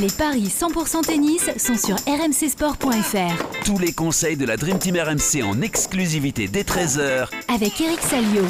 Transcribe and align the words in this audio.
Les 0.00 0.10
paris 0.10 0.44
100% 0.44 1.04
tennis 1.04 1.50
sont 1.56 1.76
sur 1.76 1.96
rmcsport.fr. 2.06 3.64
Tous 3.64 3.78
les 3.78 3.92
conseils 3.92 4.36
de 4.36 4.44
la 4.44 4.56
Dream 4.56 4.78
Team 4.78 4.96
RMC 4.96 5.42
en 5.42 5.60
exclusivité 5.60 6.46
dès 6.46 6.62
13h 6.62 7.28
Avec 7.52 7.80
Eric 7.80 8.00
Salio. 8.02 8.44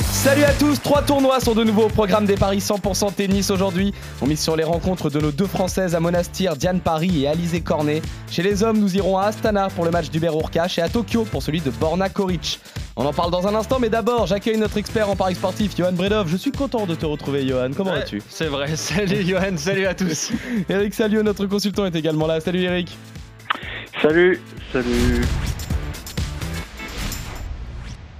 Salut 0.00 0.44
à 0.44 0.52
tous, 0.52 0.80
trois 0.80 1.02
tournois 1.02 1.40
sont 1.40 1.54
de 1.54 1.64
nouveau 1.64 1.84
au 1.84 1.88
programme 1.88 2.26
des 2.26 2.36
paris 2.36 2.58
100% 2.58 3.12
tennis 3.12 3.50
aujourd'hui. 3.50 3.92
On 4.20 4.26
mise 4.26 4.40
sur 4.40 4.56
les 4.56 4.64
rencontres 4.64 5.10
de 5.10 5.20
nos 5.20 5.32
deux 5.32 5.46
françaises 5.46 5.94
à 5.94 6.00
Monastir, 6.00 6.56
Diane 6.56 6.80
Paris 6.80 7.24
et 7.24 7.28
Alizé 7.28 7.60
Cornet. 7.60 8.00
Chez 8.30 8.42
les 8.42 8.62
hommes, 8.62 8.78
nous 8.78 8.96
irons 8.96 9.18
à 9.18 9.24
Astana 9.24 9.68
pour 9.68 9.84
le 9.84 9.90
match 9.90 10.10
d'Hubert 10.10 10.34
Urkash 10.34 10.78
et 10.78 10.82
à 10.82 10.88
Tokyo 10.88 11.24
pour 11.24 11.42
celui 11.42 11.60
de 11.60 11.70
Borna 11.70 12.08
Koric. 12.08 12.60
On 12.96 13.04
en 13.04 13.12
parle 13.12 13.30
dans 13.30 13.46
un 13.46 13.54
instant, 13.54 13.78
mais 13.80 13.88
d'abord, 13.88 14.26
j'accueille 14.26 14.58
notre 14.58 14.76
expert 14.76 15.10
en 15.10 15.16
paris 15.16 15.34
sportif, 15.34 15.76
Johan 15.76 15.92
Bredov. 15.92 16.28
Je 16.28 16.36
suis 16.36 16.52
content 16.52 16.86
de 16.86 16.94
te 16.94 17.04
retrouver, 17.04 17.46
Johan. 17.46 17.70
Comment 17.76 17.92
vas-tu? 17.92 18.22
C'est 18.28 18.46
vrai. 18.46 18.76
Salut, 18.76 19.24
Johan. 19.26 19.56
Salut 19.56 19.86
à 19.86 19.94
tous. 19.94 20.30
Eric 20.68 20.94
Salio, 20.94 21.22
notre 21.22 21.46
consultant, 21.46 21.86
est 21.86 21.96
également 21.96 22.26
là. 22.26 22.40
Salut, 22.40 22.62
Eric. 22.62 22.96
Salut, 24.00 24.40
salut. 24.72 25.22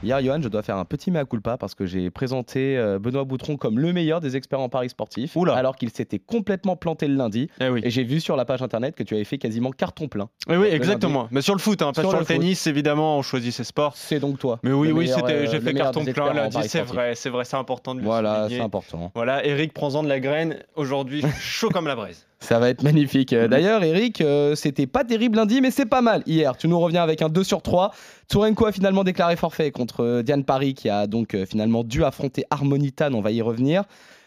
Hier, 0.02 0.20
Johan, 0.20 0.42
je 0.42 0.48
dois 0.48 0.62
faire 0.62 0.78
un 0.78 0.84
petit 0.84 1.12
mea 1.12 1.24
culpa 1.24 1.56
parce 1.56 1.76
que 1.76 1.86
j'ai 1.86 2.10
présenté 2.10 2.76
euh, 2.76 2.98
Benoît 2.98 3.22
Boutron 3.22 3.56
comme 3.56 3.78
le 3.78 3.92
meilleur 3.92 4.20
des 4.20 4.36
experts 4.36 4.58
en 4.58 4.68
paris 4.68 4.88
sportifs, 4.88 5.36
Oula. 5.36 5.54
alors 5.54 5.76
qu'il 5.76 5.90
s'était 5.90 6.18
complètement 6.18 6.74
planté 6.74 7.06
le 7.06 7.14
lundi. 7.14 7.48
Eh 7.60 7.68
oui. 7.68 7.82
Et 7.84 7.90
j'ai 7.90 8.02
vu 8.02 8.18
sur 8.18 8.34
la 8.34 8.44
page 8.44 8.62
internet 8.62 8.96
que 8.96 9.04
tu 9.04 9.14
avais 9.14 9.22
fait 9.22 9.38
quasiment 9.38 9.70
carton 9.70 10.08
plein. 10.08 10.28
Oui, 10.48 10.56
oui, 10.56 10.66
exactement. 10.72 11.28
Mais 11.30 11.40
sur 11.40 11.54
le 11.54 11.60
foot, 11.60 11.82
hein, 11.82 11.92
pas 11.92 12.02
Sur 12.02 12.10
sur, 12.10 12.18
le 12.18 12.24
le 12.24 12.26
tennis, 12.26 12.66
évidemment, 12.66 13.18
on 13.18 13.22
choisit 13.22 13.52
ses 13.52 13.62
sports. 13.62 13.92
C'est 13.96 14.18
donc 14.18 14.40
toi. 14.40 14.58
Mais 14.64 14.72
oui, 14.72 14.90
oui, 14.90 15.08
euh, 15.08 15.46
j'ai 15.48 15.60
fait 15.60 15.72
carton 15.74 16.04
plein 16.04 16.34
lundi, 16.34 16.58
c'est 16.66 16.82
vrai, 16.82 17.14
c'est 17.14 17.30
vrai, 17.30 17.44
c'est 17.44 17.56
important 17.56 17.94
de 17.94 18.00
le 18.00 18.04
Voilà, 18.04 18.48
c'est 18.48 18.60
important. 18.60 19.12
Voilà, 19.14 19.44
Eric, 19.46 19.72
prends-en 19.72 20.02
de 20.02 20.08
la 20.08 20.18
graine. 20.18 20.58
Aujourd'hui, 20.74 21.22
chaud 21.40 21.68
comme 21.68 21.86
la 21.86 21.94
braise. 21.94 22.26
Ça 22.42 22.58
va 22.58 22.70
être 22.70 22.82
magnifique. 22.82 23.32
Euh, 23.32 23.46
D'ailleurs, 23.46 23.84
Eric, 23.84 24.20
euh, 24.20 24.56
c'était 24.56 24.88
pas 24.88 25.04
terrible 25.04 25.36
lundi, 25.36 25.60
mais 25.60 25.70
c'est 25.70 25.86
pas 25.86 26.02
mal 26.02 26.24
hier. 26.26 26.56
Tu 26.56 26.66
nous 26.66 26.78
reviens 26.78 27.04
avec 27.04 27.22
un 27.22 27.28
2 27.28 27.44
sur 27.44 27.62
3. 27.62 27.92
Tourenko 28.28 28.66
a 28.66 28.72
finalement 28.72 29.04
déclaré 29.04 29.36
forfait 29.36 29.70
contre 29.70 30.00
euh, 30.00 30.22
Diane 30.24 30.42
Paris, 30.42 30.74
qui 30.74 30.88
a 30.88 31.06
donc 31.06 31.34
euh, 31.34 31.46
finalement 31.46 31.84
dû 31.84 32.02
affronter 32.02 32.42
Harmonitan. 32.50 33.14
On 33.14 33.20
va 33.20 33.30
y 33.30 33.40
revenir. 33.42 33.84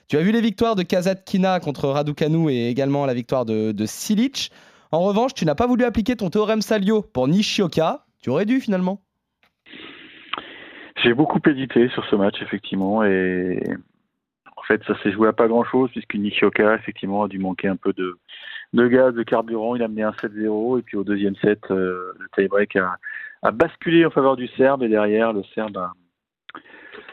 Tu 0.08 0.16
as 0.16 0.22
vu 0.22 0.32
les 0.32 0.40
victoires 0.40 0.76
de 0.76 0.84
Kazatkina 0.84 1.60
contre 1.60 1.90
Raducanu 1.90 2.50
et 2.50 2.70
également 2.70 3.06
la 3.06 3.14
victoire 3.14 3.44
de, 3.44 3.74
de 3.74 3.86
Silic. 3.86 4.50
En 4.94 5.02
revanche, 5.02 5.34
tu 5.34 5.44
n'as 5.44 5.56
pas 5.56 5.68
voulu 5.68 5.84
appliquer 5.84 6.16
ton 6.16 6.30
théorème 6.30 6.62
Salio 6.62 7.02
pour 7.02 7.28
Nishioka. 7.28 8.06
Tu 8.22 8.30
aurais 8.30 8.46
dû 8.46 8.62
finalement. 8.62 9.02
J'ai 11.04 11.14
beaucoup 11.14 11.40
hésité 11.46 11.90
sur 11.90 12.06
ce 12.10 12.16
match, 12.16 12.36
effectivement, 12.42 13.04
et 13.04 13.62
fait, 14.68 14.84
ça 14.86 14.98
s'est 15.02 15.12
joué 15.12 15.28
à 15.28 15.34
pas 15.34 15.48
grand-chose, 15.48 15.90
puisque 15.92 16.16
Nishioka, 16.16 16.76
effectivement, 16.76 17.24
a 17.24 17.28
dû 17.28 17.40
manquer 17.40 17.68
un 17.68 17.76
peu 17.76 17.94
de, 17.94 18.18
gaz, 18.88 19.14
de 19.14 19.24
carburant. 19.24 19.76
Il 19.76 19.84
a 19.84 19.88
mené 19.88 20.04
un 20.04 20.12
7-0, 20.12 20.80
et 20.80 20.82
puis 20.82 20.98
au 20.98 21.04
deuxième 21.04 21.36
set, 21.38 21.60
euh, 21.72 22.14
le 22.20 22.28
tie-break 22.36 22.76
a, 22.76 22.98
basculé 23.52 24.06
en 24.06 24.10
faveur 24.10 24.36
du 24.36 24.48
Serbe, 24.50 24.84
et 24.84 24.90
derrière, 24.90 25.34
le 25.34 25.44
Serbe 25.54 25.78
a, 25.78 25.94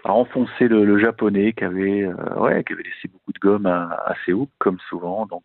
enfoncé 0.05 0.69
le, 0.69 0.98
Japonais, 0.98 1.53
qui 1.53 1.64
avait, 1.64 2.05
euh, 2.05 2.14
ouais, 2.36 2.64
qui 2.64 2.73
avait 2.73 2.83
laissé 2.83 3.08
beaucoup 3.08 3.33
de 3.33 3.39
gomme 3.39 3.67
à, 3.67 4.03
à 4.06 4.14
Séoul, 4.25 4.47
comme 4.58 4.78
souvent. 4.89 5.27
Donc, 5.27 5.45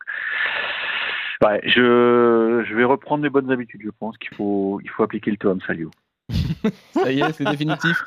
je, 1.64 2.74
vais 2.76 2.84
reprendre 2.84 3.24
mes 3.24 3.30
bonnes 3.30 3.52
habitudes. 3.52 3.82
Je 3.84 3.92
pense 4.00 4.18
qu'il 4.18 4.36
faut, 4.36 4.80
il 4.84 4.90
faut 4.90 5.04
appliquer 5.04 5.32
le 5.32 5.38
théorème 5.38 5.62
Salio. 5.66 5.92
Ça 6.92 7.12
y 7.12 7.22
est, 7.22 7.32
c'est 7.34 7.46
définitif. 7.46 8.04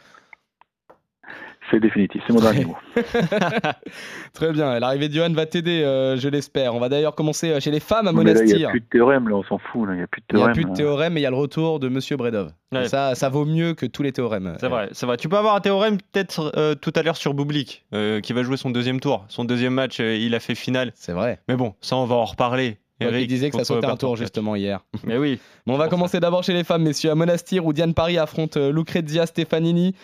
C'est 1.71 1.79
définitif, 1.81 2.21
c'est 2.27 2.33
mon 2.33 2.41
dernier 2.41 2.65
mot. 2.65 2.77
Très 4.35 4.53
bien. 4.53 4.79
L'arrivée 4.81 5.09
de 5.09 5.15
Johan 5.15 5.31
va 5.33 5.47
t'aider, 5.47 5.83
euh, 5.83 6.17
je 6.17 6.29
l'espère. 6.29 6.75
On 6.75 6.81
va 6.81 6.89
d'ailleurs 6.89 7.15
commencer 7.15 7.51
euh, 7.51 7.61
chez 7.61 7.71
les 7.71 7.81
femmes 7.81 8.09
à 8.09 8.13
là, 8.13 8.19
il 8.21 8.25
n'y 8.27 8.33
Monastir. 8.33 8.69
a 8.69 8.71
plus 8.73 8.81
de 8.81 8.87
théorème, 8.91 9.29
là, 9.29 9.37
on 9.37 9.43
s'en 9.45 9.59
fout. 9.59 9.89
Il 9.91 9.97
n'y 9.97 10.03
a 10.03 10.07
plus 10.07 10.21
de 10.21 10.27
Il 10.31 10.37
n'y 10.37 10.41
théorème. 10.41 10.51
a 10.51 10.55
plus 10.55 10.65
de 10.65 10.69
là. 10.71 10.75
théorème, 10.75 11.13
mais 11.15 11.21
il 11.21 11.23
y 11.23 11.27
a 11.27 11.31
le 11.31 11.37
retour 11.37 11.79
de 11.81 11.89
Monsieur 11.89 12.17
Bredov. 12.17 12.53
Ouais. 12.73 12.89
Ça, 12.89 13.15
ça 13.15 13.29
vaut 13.29 13.45
mieux 13.45 13.75
que 13.75 13.87
tous 13.87 14.03
les 14.03 14.13
théorèmes. 14.13 14.57
C'est 14.61 14.69
vrai, 14.69 14.89
c'est 14.93 15.07
vrai. 15.07 15.17
Tu 15.17 15.29
peux 15.29 15.37
avoir 15.37 15.55
un 15.55 15.61
théorème 15.61 15.99
peut-être 16.13 16.53
euh, 16.57 16.75
tout 16.75 16.93
à 16.95 17.03
l'heure 17.03 17.17
sur 17.17 17.35
Bublik, 17.35 17.85
euh, 17.95 18.21
qui 18.21 18.33
va 18.33 18.43
jouer 18.43 18.57
son 18.57 18.71
deuxième 18.71 19.01
tour. 19.01 19.25
Son 19.29 19.45
deuxième 19.45 19.75
match, 19.75 20.01
euh, 20.01 20.17
il 20.17 20.35
a 20.35 20.41
fait 20.41 20.55
finale. 20.55 20.93
C'est 20.95 21.13
vrai. 21.13 21.41
Mais 21.49 21.57
bon, 21.57 21.75
ça, 21.81 21.97
on 21.97 22.05
va 22.07 22.17
en 22.17 22.25
reparler. 22.25 22.79
Donc, 23.01 23.13
il 23.15 23.27
disait 23.27 23.49
que 23.49 23.57
ça 23.57 23.65
sautait 23.65 23.87
un 23.87 23.97
tour 23.97 24.17
justement 24.17 24.57
hier. 24.57 24.81
Mais 25.05 25.17
oui. 25.17 25.39
Bon, 25.67 25.75
on 25.75 25.79
va 25.79 25.89
commencer 25.89 26.21
d'abord 26.21 26.43
chez 26.43 26.53
les 26.53 26.65
femmes, 26.65 26.83
messieurs, 26.83 27.11
à 27.11 27.15
Monastir 27.15 27.65
où 27.65 27.73
Diane 27.73 27.95
Paris 27.95 28.19
affronte 28.19 28.57
Lucrezia 28.59 29.25
Stefanini. 29.25 29.95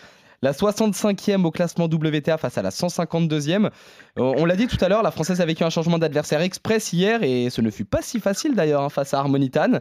La 0.42 0.52
65e 0.52 1.44
au 1.44 1.50
classement 1.50 1.86
WTA 1.86 2.38
face 2.38 2.58
à 2.58 2.62
la 2.62 2.70
152e. 2.70 3.66
Euh, 3.66 3.70
on 4.16 4.44
l'a 4.44 4.56
dit 4.56 4.66
tout 4.66 4.82
à 4.82 4.88
l'heure, 4.88 5.02
la 5.02 5.10
Française 5.10 5.40
a 5.40 5.46
vécu 5.46 5.64
un 5.64 5.70
changement 5.70 5.98
d'adversaire 5.98 6.40
express 6.40 6.92
hier 6.92 7.22
et 7.22 7.50
ce 7.50 7.60
ne 7.60 7.70
fut 7.70 7.84
pas 7.84 8.02
si 8.02 8.20
facile 8.20 8.54
d'ailleurs 8.54 8.82
hein, 8.82 8.88
face 8.88 9.14
à 9.14 9.18
Harmonitan. 9.18 9.80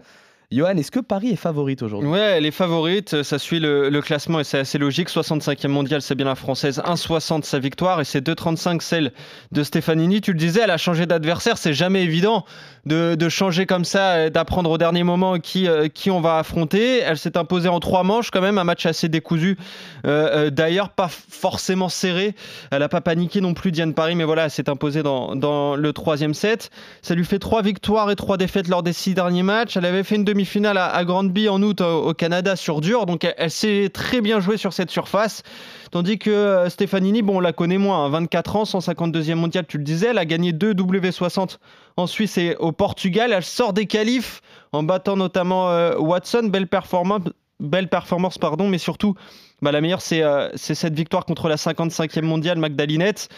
Johan, 0.52 0.78
est-ce 0.78 0.92
que 0.92 1.00
Paris 1.00 1.30
est 1.30 1.36
favorite 1.36 1.82
aujourd'hui? 1.82 2.10
Ouais, 2.10 2.20
elle 2.38 2.46
est 2.46 2.52
favorite, 2.52 3.24
ça 3.24 3.40
suit 3.40 3.60
le, 3.60 4.02
classement 4.02 4.40
et 4.40 4.44
c'est 4.44 4.60
assez 4.60 4.78
logique. 4.78 5.10
65e 5.10 5.68
mondial, 5.68 6.02
c'est 6.02 6.16
bien 6.16 6.26
la 6.26 6.36
française. 6.36 6.82
1,60 6.86 7.44
sa 7.44 7.60
victoire 7.60 8.02
et 8.02 8.06
c'est 8.06 8.26
2,35 8.26 8.82
celle 8.82 9.12
de 9.52 9.64
Stefanini. 9.64 10.22
Tu 10.22 10.34
le 10.34 10.38
disais, 10.38 10.62
elle 10.64 10.72
a 10.72 10.78
changé 10.78 11.06
d'adversaire, 11.06 11.58
c'est 11.58 11.74
jamais 11.74 12.04
évident 12.04 12.46
de, 12.86 13.30
changer 13.30 13.66
comme 13.66 13.86
ça, 13.86 14.14
euh, 14.14 14.30
d'apprendre 14.30 14.70
au 14.70 14.78
dernier 14.78 15.04
moment 15.04 15.40
qui, 15.40 15.68
euh, 15.68 15.88
qui 15.88 16.12
on 16.12 16.22
va 16.22 16.38
affronter. 16.38 17.00
Elle 17.00 17.18
s'est 17.18 17.38
imposée 17.38 17.70
en 17.70 17.80
trois 17.80 18.04
manches 18.04 18.30
quand 18.30 18.42
même, 18.42 18.58
un 18.58 18.64
match 18.64 18.86
assez 18.86 19.10
décousu. 19.10 19.58
Euh, 20.06 20.46
euh, 20.48 20.50
D'ailleurs, 20.50 20.90
pas 20.90 21.08
forcément 21.10 21.90
serré. 21.90 22.36
Elle 22.72 22.80
n'a 22.80 22.90
pas 22.90 23.02
paniqué 23.02 23.42
non 23.42 23.54
plus, 23.54 23.72
Diane 23.72 23.94
Paris, 23.94 24.16
mais 24.16 24.24
voilà, 24.24 24.46
elle 24.46 24.52
s'est 24.52 24.70
imposée 24.70 25.04
dans, 25.04 25.76
le 25.76 25.94
troisième 25.94 26.34
set. 26.34 26.70
Ça 27.02 27.16
lui 27.16 27.26
fait 27.26 27.40
trois 27.40 27.62
victoires 27.62 28.12
et 28.12 28.16
trois 28.16 28.38
défaites 28.38 28.68
lors 28.68 28.84
des 28.84 28.94
six 28.94 29.14
derniers 29.14 29.44
matchs. 29.44 29.78
Elle 29.78 29.86
avait 29.86 30.04
fait 30.04 30.16
une 30.16 30.24
demi-finale 30.36 30.78
à, 30.78 30.94
à 30.94 31.04
Granby 31.06 31.48
en 31.48 31.62
août 31.64 31.80
au, 31.82 32.10
au 32.10 32.14
Canada 32.14 32.56
sur 32.56 32.82
dur, 32.82 33.06
donc 33.06 33.24
elle, 33.24 33.34
elle 33.38 33.52
s'est 33.52 33.90
très 33.92 34.20
bien 34.22 34.40
jouée 34.40 34.58
sur 34.58 34.74
cette 34.74 34.92
surface. 34.92 35.44
Tandis 35.92 36.20
que 36.20 36.30
euh, 36.30 36.70
Stefanini, 36.70 37.22
bon, 37.22 37.38
on 37.38 37.40
la 37.40 37.54
connaît 37.54 37.78
moins, 37.78 38.06
hein, 38.06 38.10
24 38.10 38.56
ans, 38.58 38.64
152e 38.64 39.36
mondial, 39.36 39.66
tu 39.66 39.78
le 39.78 39.84
disais, 39.84 40.08
elle 40.08 40.18
a 40.18 40.26
gagné 40.26 40.52
deux 40.52 40.74
W60 40.74 41.58
en 41.96 42.06
Suisse 42.06 42.38
et 42.38 42.56
au 42.58 42.74
Portugal. 42.74 43.32
Elle 43.34 43.44
sort 43.44 43.72
des 43.72 43.86
qualifs 43.86 44.42
en 44.74 44.84
battant 44.84 45.16
notamment 45.16 45.70
euh, 45.70 45.96
Watson, 45.98 46.50
belle 46.52 46.68
performance, 46.68 47.22
belle 47.62 47.88
performance, 47.88 48.38
pardon, 48.38 48.68
mais 48.68 48.78
surtout, 48.78 49.16
bah, 49.62 49.72
la 49.72 49.80
meilleure, 49.80 50.02
c'est 50.02 50.22
euh, 50.22 50.50
c'est 50.56 50.76
cette 50.76 50.96
victoire 50.96 51.26
contre 51.26 51.48
la 51.48 51.56
55e 51.56 52.24
mondiale, 52.24 52.60
Magdalinette. 52.60 53.30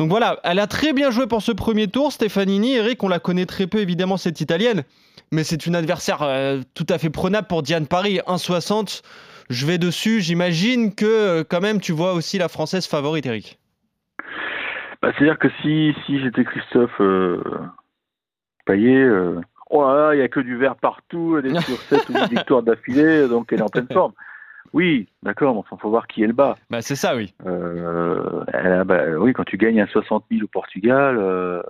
Donc 0.00 0.08
voilà, 0.08 0.40
elle 0.44 0.58
a 0.60 0.66
très 0.66 0.94
bien 0.94 1.10
joué 1.10 1.26
pour 1.26 1.42
ce 1.42 1.52
premier 1.52 1.86
tour. 1.86 2.10
Stefanini, 2.10 2.74
Eric, 2.76 3.04
on 3.04 3.08
la 3.08 3.18
connaît 3.18 3.44
très 3.44 3.66
peu 3.66 3.80
évidemment, 3.80 4.16
cette 4.16 4.40
italienne. 4.40 4.84
Mais 5.30 5.44
c'est 5.44 5.66
une 5.66 5.74
adversaire 5.74 6.22
euh, 6.22 6.62
tout 6.74 6.86
à 6.88 6.96
fait 6.96 7.10
prenable 7.10 7.46
pour 7.48 7.62
Diane 7.62 7.86
Paris. 7.86 8.18
1,60, 8.26 9.02
je 9.50 9.66
vais 9.66 9.76
dessus. 9.76 10.22
J'imagine 10.22 10.94
que 10.94 11.04
euh, 11.04 11.44
quand 11.46 11.60
même 11.60 11.82
tu 11.82 11.92
vois 11.92 12.14
aussi 12.14 12.38
la 12.38 12.48
française 12.48 12.86
favorite, 12.86 13.26
Eric. 13.26 13.58
Bah, 15.02 15.12
C'est-à-dire 15.12 15.38
que 15.38 15.48
si, 15.60 15.94
si 16.06 16.18
j'étais 16.18 16.44
Christophe 16.44 16.98
euh, 17.00 17.42
Payet, 18.64 19.02
euh, 19.02 19.38
oh 19.68 19.82
là 19.82 19.94
là, 19.94 20.14
il 20.14 20.16
n'y 20.16 20.24
a 20.24 20.28
que 20.28 20.40
du 20.40 20.56
vert 20.56 20.76
partout, 20.76 21.36
elle 21.36 21.54
est 21.54 21.60
sur 21.66 21.76
7 21.76 22.08
ou 22.08 22.14
8 22.14 22.30
victoires 22.30 22.62
d'affilée, 22.62 23.28
donc 23.28 23.52
elle 23.52 23.58
est 23.58 23.64
en 23.64 23.68
pleine 23.68 23.88
forme. 23.92 24.14
Oui, 24.72 25.08
d'accord, 25.22 25.54
mais 25.54 25.60
enfin, 25.60 25.76
faut 25.76 25.90
voir 25.90 26.06
qui 26.06 26.22
elle 26.22 26.32
bat. 26.32 26.56
Bah 26.70 26.80
c'est 26.80 26.94
ça, 26.94 27.16
oui. 27.16 27.34
Euh, 27.46 28.44
elle 28.52 28.84
bah, 28.84 29.04
oui, 29.18 29.32
quand 29.32 29.44
tu 29.44 29.56
gagnes 29.56 29.80
un 29.80 29.86
60 29.86 30.24
000 30.30 30.44
au 30.44 30.48
Portugal, 30.48 31.16
euh, 31.18 31.62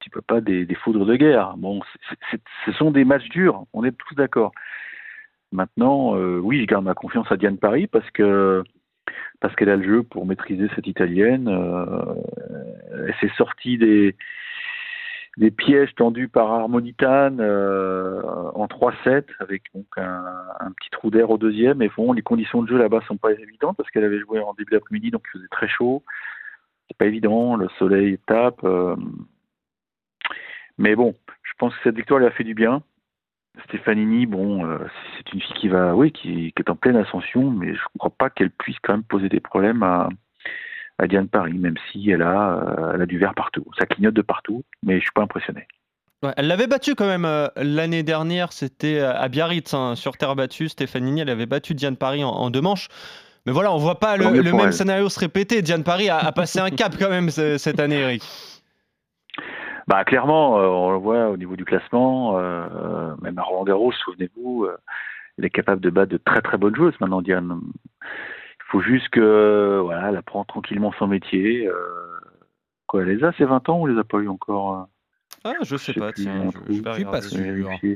tu 0.00 0.10
peux 0.10 0.20
pas 0.20 0.40
des, 0.40 0.66
des 0.66 0.74
foudres 0.74 1.06
de 1.06 1.16
guerre. 1.16 1.54
Bon, 1.56 1.80
ce 2.64 2.72
sont 2.72 2.90
des 2.90 3.04
matchs 3.04 3.28
durs, 3.28 3.64
on 3.72 3.84
est 3.84 3.92
tous 3.92 4.14
d'accord. 4.14 4.52
Maintenant, 5.52 6.16
euh, 6.16 6.38
oui, 6.38 6.60
je 6.60 6.66
garde 6.66 6.84
ma 6.84 6.94
confiance 6.94 7.30
à 7.30 7.36
Diane 7.36 7.56
Paris 7.56 7.86
parce 7.86 8.10
que 8.10 8.62
parce 9.40 9.54
qu'elle 9.54 9.70
a 9.70 9.76
le 9.76 9.84
jeu 9.84 10.02
pour 10.02 10.26
maîtriser 10.26 10.68
cette 10.74 10.86
italienne. 10.86 11.48
Euh, 11.48 12.14
elle 12.92 13.14
s'est 13.20 13.34
sortie 13.36 13.78
des 13.78 14.16
des 15.38 15.52
pièges 15.52 15.94
tendus 15.94 16.28
par 16.28 16.50
Harmonitan 16.50 17.38
euh, 17.38 18.20
en 18.54 18.66
3-7 18.66 19.24
avec 19.38 19.62
un, 19.96 20.72
petit 20.72 20.90
trou 20.90 21.10
d'air 21.10 21.30
au 21.30 21.38
deuxième. 21.38 21.80
Et 21.80 21.90
bon, 21.96 22.12
les 22.12 22.22
conditions 22.22 22.60
de 22.62 22.68
jeu 22.68 22.76
là-bas 22.76 23.02
sont 23.06 23.16
pas 23.16 23.30
évidentes 23.30 23.76
parce 23.76 23.88
qu'elle 23.90 24.04
avait 24.04 24.18
joué 24.18 24.40
en 24.40 24.52
début 24.54 24.72
d'après-midi, 24.72 25.12
donc 25.12 25.22
il 25.28 25.38
faisait 25.38 25.48
très 25.48 25.68
chaud. 25.68 26.02
C'est 26.88 26.96
pas 26.96 27.06
évident, 27.06 27.54
le 27.54 27.68
soleil 27.78 28.18
tape. 28.26 28.64
euh, 28.64 28.96
mais 30.76 30.96
bon, 30.96 31.14
je 31.44 31.52
pense 31.56 31.72
que 31.76 31.82
cette 31.84 31.96
victoire 31.96 32.18
lui 32.18 32.26
a 32.26 32.32
fait 32.32 32.44
du 32.44 32.54
bien. 32.54 32.82
Stefanini, 33.64 34.26
bon, 34.26 34.66
euh, 34.66 34.78
c'est 35.16 35.32
une 35.32 35.40
fille 35.40 35.54
qui 35.54 35.68
va, 35.68 35.94
oui, 35.94 36.10
qui 36.10 36.52
est 36.56 36.70
en 36.70 36.76
pleine 36.76 36.96
ascension, 36.96 37.48
mais 37.50 37.74
je 37.74 37.80
ne 37.94 37.98
crois 37.98 38.10
pas 38.10 38.30
qu'elle 38.30 38.50
puisse 38.50 38.78
quand 38.82 38.92
même 38.92 39.04
poser 39.04 39.28
des 39.28 39.40
problèmes 39.40 39.84
à, 39.84 40.08
à 40.98 41.06
Diane 41.06 41.28
Paris, 41.28 41.54
même 41.58 41.76
si 41.90 42.10
elle 42.10 42.22
a, 42.22 42.52
euh, 42.78 42.92
elle 42.94 43.02
a 43.02 43.06
du 43.06 43.18
vert 43.18 43.34
partout. 43.34 43.64
Ça 43.78 43.86
clignote 43.86 44.14
de 44.14 44.22
partout, 44.22 44.64
mais 44.82 44.96
je 44.96 45.02
suis 45.02 45.12
pas 45.14 45.22
impressionné. 45.22 45.66
Ouais, 46.24 46.32
elle 46.36 46.48
l'avait 46.48 46.66
battu 46.66 46.94
quand 46.96 47.06
même 47.06 47.24
euh, 47.24 47.46
l'année 47.56 48.02
dernière, 48.02 48.52
c'était 48.52 48.98
euh, 48.98 49.14
à 49.14 49.28
Biarritz, 49.28 49.72
hein, 49.74 49.94
sur 49.94 50.16
terre 50.16 50.34
battue. 50.34 50.68
Stefanini, 50.68 51.20
elle 51.20 51.30
avait 51.30 51.46
battu 51.46 51.74
Diane 51.74 51.96
Paris 51.96 52.24
en, 52.24 52.30
en 52.30 52.50
deux 52.50 52.60
manches. 52.60 52.88
Mais 53.46 53.52
voilà, 53.52 53.72
on 53.72 53.78
voit 53.78 54.00
pas 54.00 54.16
le, 54.16 54.28
même 54.42 54.58
elle. 54.60 54.72
scénario 54.72 55.08
se 55.08 55.20
répéter. 55.20 55.62
Diane 55.62 55.84
Paris 55.84 56.08
a, 56.08 56.18
a 56.18 56.32
passé 56.32 56.58
un 56.58 56.70
cap 56.70 56.96
quand 56.98 57.08
même 57.08 57.30
ce- 57.30 57.56
cette 57.56 57.78
année, 57.78 58.00
Eric. 58.00 58.22
Bah 59.86 60.04
clairement, 60.04 60.58
euh, 60.58 60.66
on 60.66 60.90
le 60.90 60.98
voit 60.98 61.30
au 61.30 61.36
niveau 61.38 61.56
du 61.56 61.64
classement, 61.64 62.36
euh, 62.38 63.14
même 63.22 63.38
à 63.38 63.42
Roland 63.42 63.64
Garros, 63.64 63.92
souvenez-vous, 63.92 64.64
euh, 64.64 64.76
elle 65.38 65.46
est 65.46 65.50
capable 65.50 65.80
de 65.80 65.88
battre 65.88 66.10
de 66.12 66.18
très 66.18 66.42
très 66.42 66.58
bonnes 66.58 66.74
joueuses 66.76 66.94
maintenant, 67.00 67.22
Diane. 67.22 67.58
Il 68.68 68.70
faut 68.72 68.80
juste 68.82 69.08
que 69.08 69.80
voilà, 69.82 70.10
elle 70.10 70.16
apprend 70.16 70.44
tranquillement 70.44 70.92
son 70.98 71.06
métier. 71.06 71.66
euh, 71.66 71.74
quoi, 72.86 73.00
elle 73.02 73.08
les 73.08 73.24
a 73.24 73.32
ces 73.32 73.46
20 73.46 73.66
ans 73.70 73.80
ou 73.80 73.88
elle 73.88 73.94
les 73.94 74.00
a 74.00 74.04
pas 74.04 74.18
eu 74.18 74.28
encore 74.28 74.74
euh? 74.74 74.82
Ah, 75.44 75.54
je 75.62 75.76
sais 75.76 75.92
sais 75.92 76.00
pas, 76.00 76.12
tiens, 76.12 76.50
je, 76.68 76.72
suis 76.72 76.82
pas 77.04 77.22
sûr. 77.22 77.38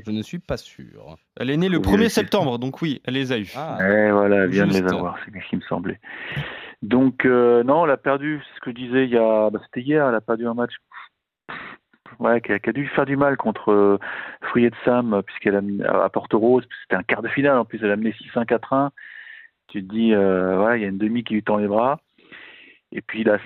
Je 0.05 0.11
ne 0.11 0.21
suis 0.21 0.39
pas 0.39 0.57
sûr. 0.57 1.17
Elle 1.37 1.49
est 1.49 1.57
née 1.57 1.67
le 1.69 1.77
Faut 1.77 1.83
1er 1.83 1.89
vérifier. 1.97 2.09
septembre, 2.09 2.57
donc 2.57 2.81
oui, 2.81 3.01
elle 3.03 3.15
les 3.15 3.31
a 3.33 3.37
eu. 3.37 3.51
Ah, 3.55 3.77
Eh 3.81 4.11
voilà, 4.11 4.43
elle 4.45 4.49
vient 4.49 4.65
de 4.65 4.71
les 4.73 4.83
avoir, 4.83 5.17
c'est 5.23 5.31
bien 5.31 5.41
ce 5.43 5.49
qui 5.49 5.57
me 5.57 5.61
semblait. 5.61 5.99
Donc 6.81 7.25
euh, 7.25 7.63
non, 7.63 7.85
elle 7.85 7.91
a 7.91 7.97
perdu, 7.97 8.41
c'est 8.41 8.55
ce 8.55 8.59
que 8.61 8.71
je 8.71 8.75
disais 8.75 9.03
il 9.05 9.11
y 9.11 9.17
a, 9.17 9.49
bah, 9.49 9.59
c'était 9.65 9.81
hier, 9.81 10.07
elle 10.07 10.15
a 10.15 10.21
perdu 10.21 10.47
un 10.47 10.53
match, 10.53 10.73
ouais, 12.19 12.41
qui 12.41 12.53
a, 12.53 12.59
qui 12.59 12.69
a 12.69 12.73
dû 12.73 12.87
faire 12.87 13.05
du 13.05 13.17
mal 13.17 13.37
contre 13.37 13.71
euh, 13.71 13.99
de 14.55 14.71
Sam, 14.85 15.13
euh, 15.13 15.21
puisqu'elle 15.21 15.55
a 15.85 16.03
à 16.03 16.09
Porto 16.09 16.39
Rose, 16.39 16.65
c'était 16.83 16.95
un 16.95 17.03
quart 17.03 17.21
de 17.21 17.29
finale 17.29 17.57
en 17.57 17.65
plus, 17.65 17.79
elle 17.83 17.91
a 17.91 17.95
mené 17.95 18.11
6-1 18.35 18.45
4-1. 18.45 18.89
Tu 19.73 19.83
te 19.83 19.91
dis, 19.91 20.13
euh, 20.13 20.63
ouais, 20.63 20.79
il 20.79 20.83
y 20.83 20.85
a 20.85 20.89
une 20.89 20.99
demi 20.99 21.23
qui 21.23 21.33
lui 21.33 21.41
tend 21.41 21.57
les 21.57 21.67
bras. 21.67 21.99
Et 22.91 23.01
puis 23.01 23.23
là, 23.23 23.39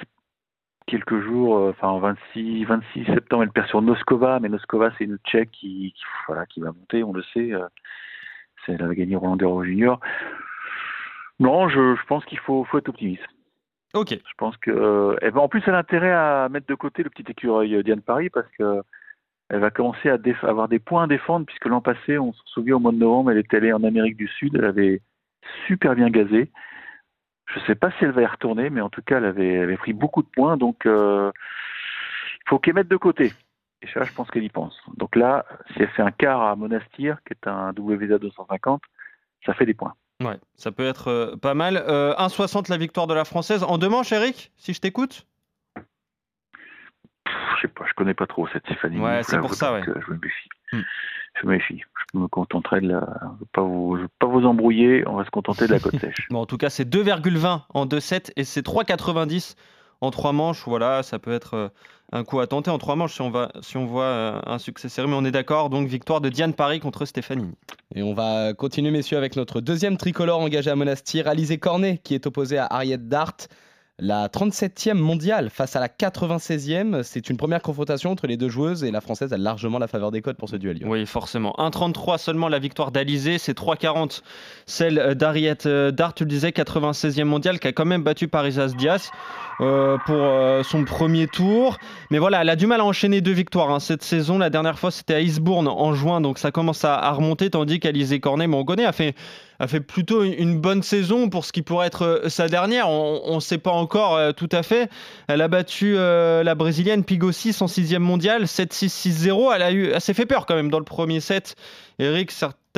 quelques 0.86 1.22
jours, 1.22 1.58
euh, 1.58 1.70
enfin 1.70 1.88
en 1.88 2.00
26, 2.00 2.66
26 2.66 3.06
septembre, 3.06 3.44
elle 3.44 3.52
perd 3.52 3.68
sur 3.70 3.82
Noskova, 3.82 4.42
mais 4.42 4.50
Noskova 4.50 4.92
c'est 4.98 5.06
une 5.06 5.20
Tchèque 5.20 5.52
qui, 5.52 5.94
qui, 5.96 6.04
voilà, 6.28 6.46
qui 6.46 6.60
va 6.60 6.74
monter, 6.74 7.02
on 7.06 7.14
le 7.14 7.24
sait. 7.34 7.54
euh, 7.54 7.66
c'est- 8.66 8.74
elle 8.74 8.84
avait 8.84 8.96
gagné 8.98 9.16
Roland 9.16 9.38
Garros 9.38 9.64
Junior. 9.64 10.02
Non, 11.40 11.70
je, 11.70 11.96
je 11.96 12.06
pense 12.08 12.26
qu'il 12.26 12.40
faut, 12.40 12.66
faut 12.66 12.78
être 12.78 12.90
optimiste. 12.90 13.24
Ok. 13.94 14.10
Je 14.12 14.34
pense 14.38 14.58
que, 14.58 14.70
euh, 14.70 15.16
eh 15.22 15.32
ben, 15.32 15.40
en 15.40 15.48
plus, 15.48 15.64
elle 15.66 15.76
a 15.76 15.78
intérêt 15.78 16.12
à 16.12 16.50
mettre 16.50 16.68
de 16.68 16.76
côté 16.76 17.04
le 17.04 17.10
petit 17.10 17.24
écureuil 17.32 17.82
Diane 17.86 18.02
Paris 18.02 18.30
parce 18.30 18.50
que 18.60 18.82
elle 19.50 19.62
va 19.62 19.70
commencer 19.72 20.10
à 20.10 20.18
déf- 20.18 20.46
avoir 20.46 20.68
des 20.68 20.80
points 20.80 21.04
à 21.04 21.08
défendre 21.08 21.46
puisque 21.46 21.68
l'an 21.68 21.80
passé, 21.80 22.18
on 22.18 22.34
se 22.34 22.42
souvient 22.48 22.76
au 22.76 22.80
mois 22.80 22.92
de 22.92 22.98
novembre, 22.98 23.32
elle 23.32 23.38
était 23.38 23.56
allée 23.58 23.72
en 23.72 23.82
Amérique 23.86 24.18
du 24.18 24.28
Sud, 24.28 24.56
elle 24.56 24.66
avait 24.66 25.02
super 25.68 25.96
bien 25.96 26.10
gazé. 26.10 26.52
Je 27.48 27.60
sais 27.62 27.76
pas 27.76 27.92
si 27.92 27.98
elle 28.04 28.12
va 28.12 28.22
y 28.22 28.26
retourner, 28.26 28.70
mais 28.70 28.82
en 28.82 28.90
tout 28.90 29.02
cas, 29.02 29.18
elle 29.18 29.26
avait, 29.26 29.54
elle 29.54 29.64
avait 29.64 29.78
pris 29.78 29.94
beaucoup 29.94 30.22
de 30.22 30.28
points, 30.28 30.58
donc 30.58 30.86
euh, 30.86 31.32
il 32.46 32.50
faut 32.50 32.60
qu'elle 32.60 32.74
mette 32.74 32.90
de 32.90 32.98
côté. 32.98 33.32
Et 33.82 33.88
ça, 33.94 34.04
je 34.04 34.12
pense 34.12 34.30
qu'elle 34.32 34.44
y 34.44 34.50
pense. 34.50 34.76
Donc 34.98 35.16
là, 35.16 35.46
si 35.74 35.82
elle 35.82 35.90
fait 35.90 36.02
un 36.02 36.12
quart 36.12 36.42
à 36.42 36.56
Monastir, 36.56 37.18
qui 37.26 37.34
est 37.34 37.48
un 37.48 37.70
WTA 37.70 38.18
250, 38.18 38.82
ça 39.46 39.54
fait 39.54 39.66
des 39.66 39.74
points. 39.76 39.94
Ouais, 40.22 40.38
ça 40.56 40.72
peut 40.72 40.86
être 40.86 41.10
euh, 41.10 41.36
pas 41.38 41.54
mal. 41.54 41.78
Euh, 41.78 42.14
1,60 42.16 42.70
la 42.72 42.78
victoire 42.78 43.06
de 43.08 43.14
la 43.14 43.24
française. 43.24 43.64
En 43.64 43.78
deux 43.78 43.88
manches, 43.90 44.12
Eric, 44.12 44.52
si 44.58 44.74
je 44.74 44.82
t'écoute 44.82 45.28
Je 45.78 47.62
sais 47.62 47.68
pas, 47.68 47.86
je 47.88 47.94
connais 47.94 48.16
pas 48.16 48.26
trop 48.28 48.48
cette 48.48 48.66
Stéphanie. 48.66 49.00
Ouais, 49.00 49.22
c'est 49.24 49.38
pour 49.40 49.54
ça, 49.54 49.74
ouais. 49.74 49.88
euh, 49.88 50.02
Je 50.06 50.12
me 50.12 50.18
méfie. 50.18 50.50
Hmm. 50.74 50.82
Je 51.42 51.48
me 51.48 51.54
méfie. 51.54 51.82
Je 52.14 52.20
me 52.20 52.28
contenterai 52.28 52.82
de 52.82 52.88
la. 52.88 53.00
Je 53.00 53.40
vais 53.40 53.50
pas 53.52 53.62
vous, 53.62 53.98
je 53.98 54.04
vais 54.04 54.08
pas 54.20 54.28
vous 54.28 54.46
embrouiller. 54.46 55.08
On 55.08 55.16
va 55.16 55.26
se 55.26 55.30
contenter 55.30 55.68
de 55.68 55.74
la 55.74 55.80
côte 55.80 56.00
sèche. 56.00 56.28
Bon, 56.30 56.40
en 56.40 56.46
tout 56.46 56.58
cas, 56.58 56.70
c'est 56.70 56.88
2,20 56.88 57.62
en 57.70 57.86
2-7 57.86 58.32
et 58.36 58.44
c'est 58.44 58.66
3,90 58.66 59.56
en 60.02 60.12
trois 60.12 60.32
manches. 60.32 60.64
Voilà, 60.66 61.04
ça 61.04 61.20
peut 61.20 61.34
être 61.34 61.54
euh, 61.56 61.70
un 62.12 62.24
coup 62.24 62.40
à 62.40 62.48
tenter 62.48 62.70
en 62.70 62.78
trois 62.78 62.96
manches 62.96 63.14
si 63.14 63.22
on, 63.22 63.30
va, 63.30 63.52
si 63.62 63.78
on 63.78 63.86
voit 63.86 64.04
euh, 64.04 64.40
un 64.46 64.58
succès 64.58 64.90
serré. 64.90 65.08
Mais 65.08 65.16
on 65.16 65.26
est 65.26 65.32
d'accord, 65.32 65.70
donc 65.70 65.88
victoire 65.88 66.22
de 66.22 66.30
Diane 66.30 66.54
Paris 66.54 66.80
contre 66.80 67.06
Stéphanie. 67.06 67.52
Et 67.96 68.04
on 68.04 68.14
va 68.14 68.54
continuer, 68.54 68.92
messieurs, 68.92 69.18
avec 69.18 69.36
notre 69.36 69.62
deuxième 69.62 69.98
tricolore 69.98 70.40
engagé 70.40 70.70
à 70.70 70.76
Monastir, 70.76 71.28
Alizé 71.28 71.58
Cornet, 71.58 72.00
qui 72.04 72.16
est 72.16 72.26
opposé 72.26 72.58
à 72.58 72.66
Harriet 72.66 72.98
Dart. 72.98 73.38
La 74.00 74.28
37e 74.28 74.94
mondiale 74.94 75.50
face 75.50 75.76
à 75.76 75.80
la 75.80 75.88
96e, 75.88 77.02
c'est 77.02 77.32
une 77.32 77.38
première 77.38 77.64
confrontation 77.64 78.12
entre 78.12 78.28
les 78.28 78.38
deux 78.38 78.48
joueuses 78.48 78.84
et 78.84 78.92
la 78.92 79.02
française 79.02 79.34
a 79.34 79.38
largement 79.38 79.80
la 79.80 79.88
faveur 79.88 80.12
des 80.12 80.22
codes 80.22 80.38
pour 80.38 80.50
ce 80.50 80.56
duel. 80.56 80.78
Oui, 80.86 81.08
forcément. 81.08 81.56
1,33 81.58 82.20
seulement 82.20 82.48
la 82.48 82.60
victoire 82.60 82.92
d'Alizé, 82.92 83.40
c'est 83.40 83.58
3,40 83.58 84.22
celle 84.68 85.16
d'Ariette 85.16 85.66
euh, 85.66 85.90
Dart, 85.90 86.14
tu 86.14 86.26
le 86.26 86.30
disais, 86.30 86.52
96e 86.52 87.24
mondiale, 87.24 87.60
qui 87.60 87.70
a 87.70 87.72
quand 87.72 87.86
même 87.86 88.04
battu 88.04 88.28
Parisas 88.28 88.76
Diaz 88.78 89.10
euh, 89.60 89.98
pour 90.06 90.20
euh, 90.20 90.62
son 90.62 90.84
premier 90.84 91.28
tour. 91.28 91.80
Mais 92.12 92.20
voilà, 92.20 92.42
elle 92.42 92.50
a 92.50 92.56
du 92.56 92.68
mal 92.68 92.80
à 92.80 92.86
enchaîner 92.86 93.22
deux 93.22 93.32
victoires 93.32 93.72
hein, 93.72 93.80
cette 93.80 94.04
saison. 94.04 94.38
La 94.38 94.52
dernière 94.52 94.78
fois, 94.78 94.92
c'était 94.92 95.16
à 95.16 95.22
Eastbourne 95.22 95.68
en 95.68 95.94
juin, 95.96 96.22
donc 96.22 96.38
ça 96.38 96.52
commence 96.52 96.86
à, 96.86 97.12
remonter, 97.12 97.50
tandis 97.50 97.80
qu'Alizé 97.80 98.20
Cornet, 98.20 98.48
on 98.48 98.64
connaît, 98.64 98.86
a 98.86 98.92
fait, 98.92 99.16
a 99.60 99.68
fait 99.68 99.80
plutôt 99.80 100.24
une, 100.24 100.60
bonne 100.60 100.84
saison 100.84 101.30
pour 101.30 101.44
ce 101.44 101.52
qui 101.52 101.64
pourrait 101.64 101.88
être 101.88 102.04
euh, 102.04 102.30
sa 102.30 102.48
dernière. 102.48 102.88
On 102.90 103.34
ne 103.34 103.40
sait 103.40 103.58
pas 103.58 103.72
encore 103.72 104.20
tout 104.36 104.50
à 104.52 104.62
fait. 104.62 104.92
Elle 105.28 105.42
a 105.42 105.48
battu 105.48 105.96
la 105.96 106.56
brésilienne 106.56 107.04
Pigossi, 107.04 107.52
son 107.52 107.68
sixième 107.68 108.04
mondial, 108.04 108.44
7-6-6-0. 108.44 109.56
Elle, 109.56 109.96
a 109.96 110.00
s'est 110.00 110.14
fait 110.14 110.28
peur 110.28 110.46
quand 110.46 110.56
même 110.56 110.70
dans 110.70 110.80
le 110.80 110.86
premier 110.86 111.20
set. 111.20 111.56
Eric, 112.00 112.32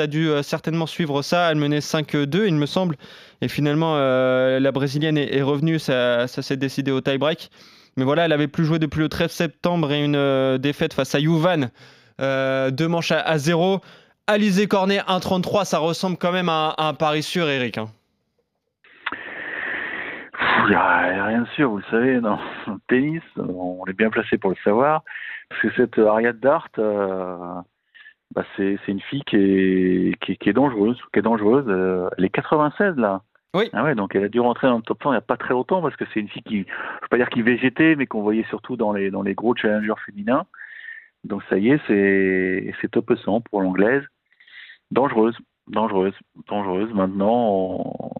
tu 0.03 0.07
dû 0.09 0.29
euh, 0.29 0.41
certainement 0.43 0.85
suivre 0.85 1.21
ça. 1.21 1.51
Elle 1.51 1.57
menait 1.57 1.79
5-2, 1.79 2.45
il 2.47 2.55
me 2.55 2.65
semble. 2.65 2.95
Et 3.41 3.47
finalement, 3.47 3.93
euh, 3.95 4.59
la 4.59 4.71
brésilienne 4.71 5.17
est, 5.17 5.41
revenue. 5.41 5.79
Ça, 5.79 6.27
s'est 6.27 6.57
décidé 6.57 6.91
au 6.91 7.01
tie-break. 7.01 7.49
Mais 7.97 8.03
voilà, 8.03 8.25
elle 8.25 8.31
avait 8.31 8.47
plus 8.47 8.65
joué 8.65 8.79
depuis 8.79 8.99
le 8.99 9.09
13 9.09 9.31
septembre 9.31 9.91
et 9.91 10.03
une 10.03 10.15
euh, 10.15 10.57
défaite 10.57 10.93
face 10.93 11.15
à. 11.15 11.19
Euh, 12.21 12.71
deux 12.71 12.87
manches 12.87 13.11
à, 13.11 13.19
à 13.19 13.37
zéro. 13.37 13.79
Alizé 14.27 14.67
Cornet 14.67 14.99
1-33, 15.07 15.65
ça 15.65 15.79
ressemble 15.79 16.17
quand 16.17 16.31
même 16.31 16.49
à, 16.49 16.75
un- 16.77 16.93
pari 16.93 17.23
sûr, 17.23 17.49
Eric. 17.49 17.77
hein. 17.77 17.89
Rien 20.67 21.41
de 21.41 21.47
sûr, 21.55 21.69
vous 21.71 21.77
le 21.77 21.83
savez, 21.89 22.19
dans 22.21 22.39
le 22.67 22.73
tennis, 22.87 23.23
on 23.37 23.83
est 23.89 23.93
bien 23.93 24.09
placé 24.11 24.37
pour 24.37 24.51
le 24.51 24.55
savoir. 24.63 25.03
Parce 25.49 25.61
que 25.63 25.67
cette 25.75 25.97
Ariadne 25.97 26.39
Dart, 26.39 26.67
bah 28.35 28.43
c'est 28.55 28.77
c'est 28.85 28.91
une 28.91 29.01
fille 29.01 29.23
qui 29.25 29.35
est, 29.37 30.19
qui, 30.21 30.33
est- 30.33 30.35
qui 30.37 30.49
est 30.49 30.53
dangereuse. 30.53 30.99
Qui 31.13 31.19
est 31.19 31.23
dangereuse. 31.23 31.65
euh, 31.67 32.09
elle 32.17 32.25
est 32.25 32.29
96 32.29 32.95
là. 32.97 33.21
Oui. 33.55 33.67
Ah 33.73 33.83
ouais, 33.83 33.95
donc 33.95 34.13
elle 34.15 34.23
a 34.23 34.29
dû 34.29 34.39
rentrer 34.39 34.67
dans 34.67 34.77
le 34.77 34.83
top 34.83 35.01
100 35.01 35.09
il 35.11 35.13
n'y 35.13 35.17
a 35.17 35.21
pas 35.21 35.37
très 35.37 35.55
longtemps 35.55 35.81
parce 35.81 35.95
que 35.95 36.05
c'est 36.13 36.19
une 36.19 36.29
fille 36.29 36.43
qui, 36.43 36.57
je 36.57 36.59
ne 36.61 36.65
veux 37.01 37.07
pas 37.09 37.17
dire 37.17 37.29
qui 37.29 37.41
végétait, 37.41 37.95
mais 37.95 38.05
qu'on 38.05 38.21
voyait 38.21 38.45
surtout 38.49 38.75
dans 38.77 38.93
les, 38.93 39.09
dans 39.09 39.23
les 39.23 39.33
gros 39.33 39.55
challengers 39.55 39.99
féminins. 40.05 40.45
Donc 41.23 41.41
ça 41.49 41.57
y 41.57 41.69
est, 41.71 41.81
c'est 41.87 42.73
c'est 42.79 42.91
top 42.91 43.11
100 43.17 43.41
pour 43.41 43.61
l'anglaise. 43.61 44.03
Dangereuse, 44.91 45.35
dangereuse, 45.67 46.13
dangereuse. 46.47 46.93
Maintenant, 46.93 47.31
on, 47.31 48.11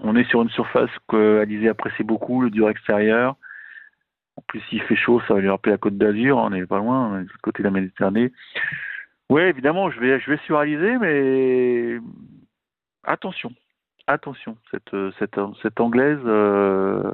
on 0.00 0.16
est 0.16 0.24
sur 0.28 0.42
une 0.42 0.50
surface 0.50 0.90
qu'Alizé 1.08 1.68
apprécie 1.68 2.02
beaucoup, 2.02 2.42
le 2.42 2.50
dur 2.50 2.68
extérieur. 2.68 3.36
En 4.36 4.42
plus, 4.48 4.60
s'il 4.68 4.82
fait 4.82 4.96
chaud, 4.96 5.20
ça 5.28 5.34
va 5.34 5.40
lui 5.40 5.48
rappeler 5.50 5.72
la 5.72 5.78
côte 5.78 5.96
d'Azur. 5.98 6.38
On 6.38 6.50
n'est 6.50 6.66
pas 6.66 6.78
loin, 6.78 7.08
on 7.10 7.14
est 7.16 7.24
de 7.24 7.28
l'autre 7.28 7.38
côté 7.42 7.62
de 7.62 7.68
la 7.68 7.70
Méditerranée. 7.72 8.32
Oui, 9.32 9.42
évidemment, 9.42 9.90
je 9.90 9.98
vais, 10.00 10.20
je 10.20 10.30
vais 10.30 10.38
sur 10.46 10.58
Alizé, 10.58 10.98
mais 10.98 11.98
attention, 13.04 13.50
attention. 14.06 14.56
Cette, 14.70 14.92
euh, 14.94 15.10
cette, 15.18 15.36
cette 15.62 15.80
anglaise, 15.80 16.18
euh, 16.26 17.10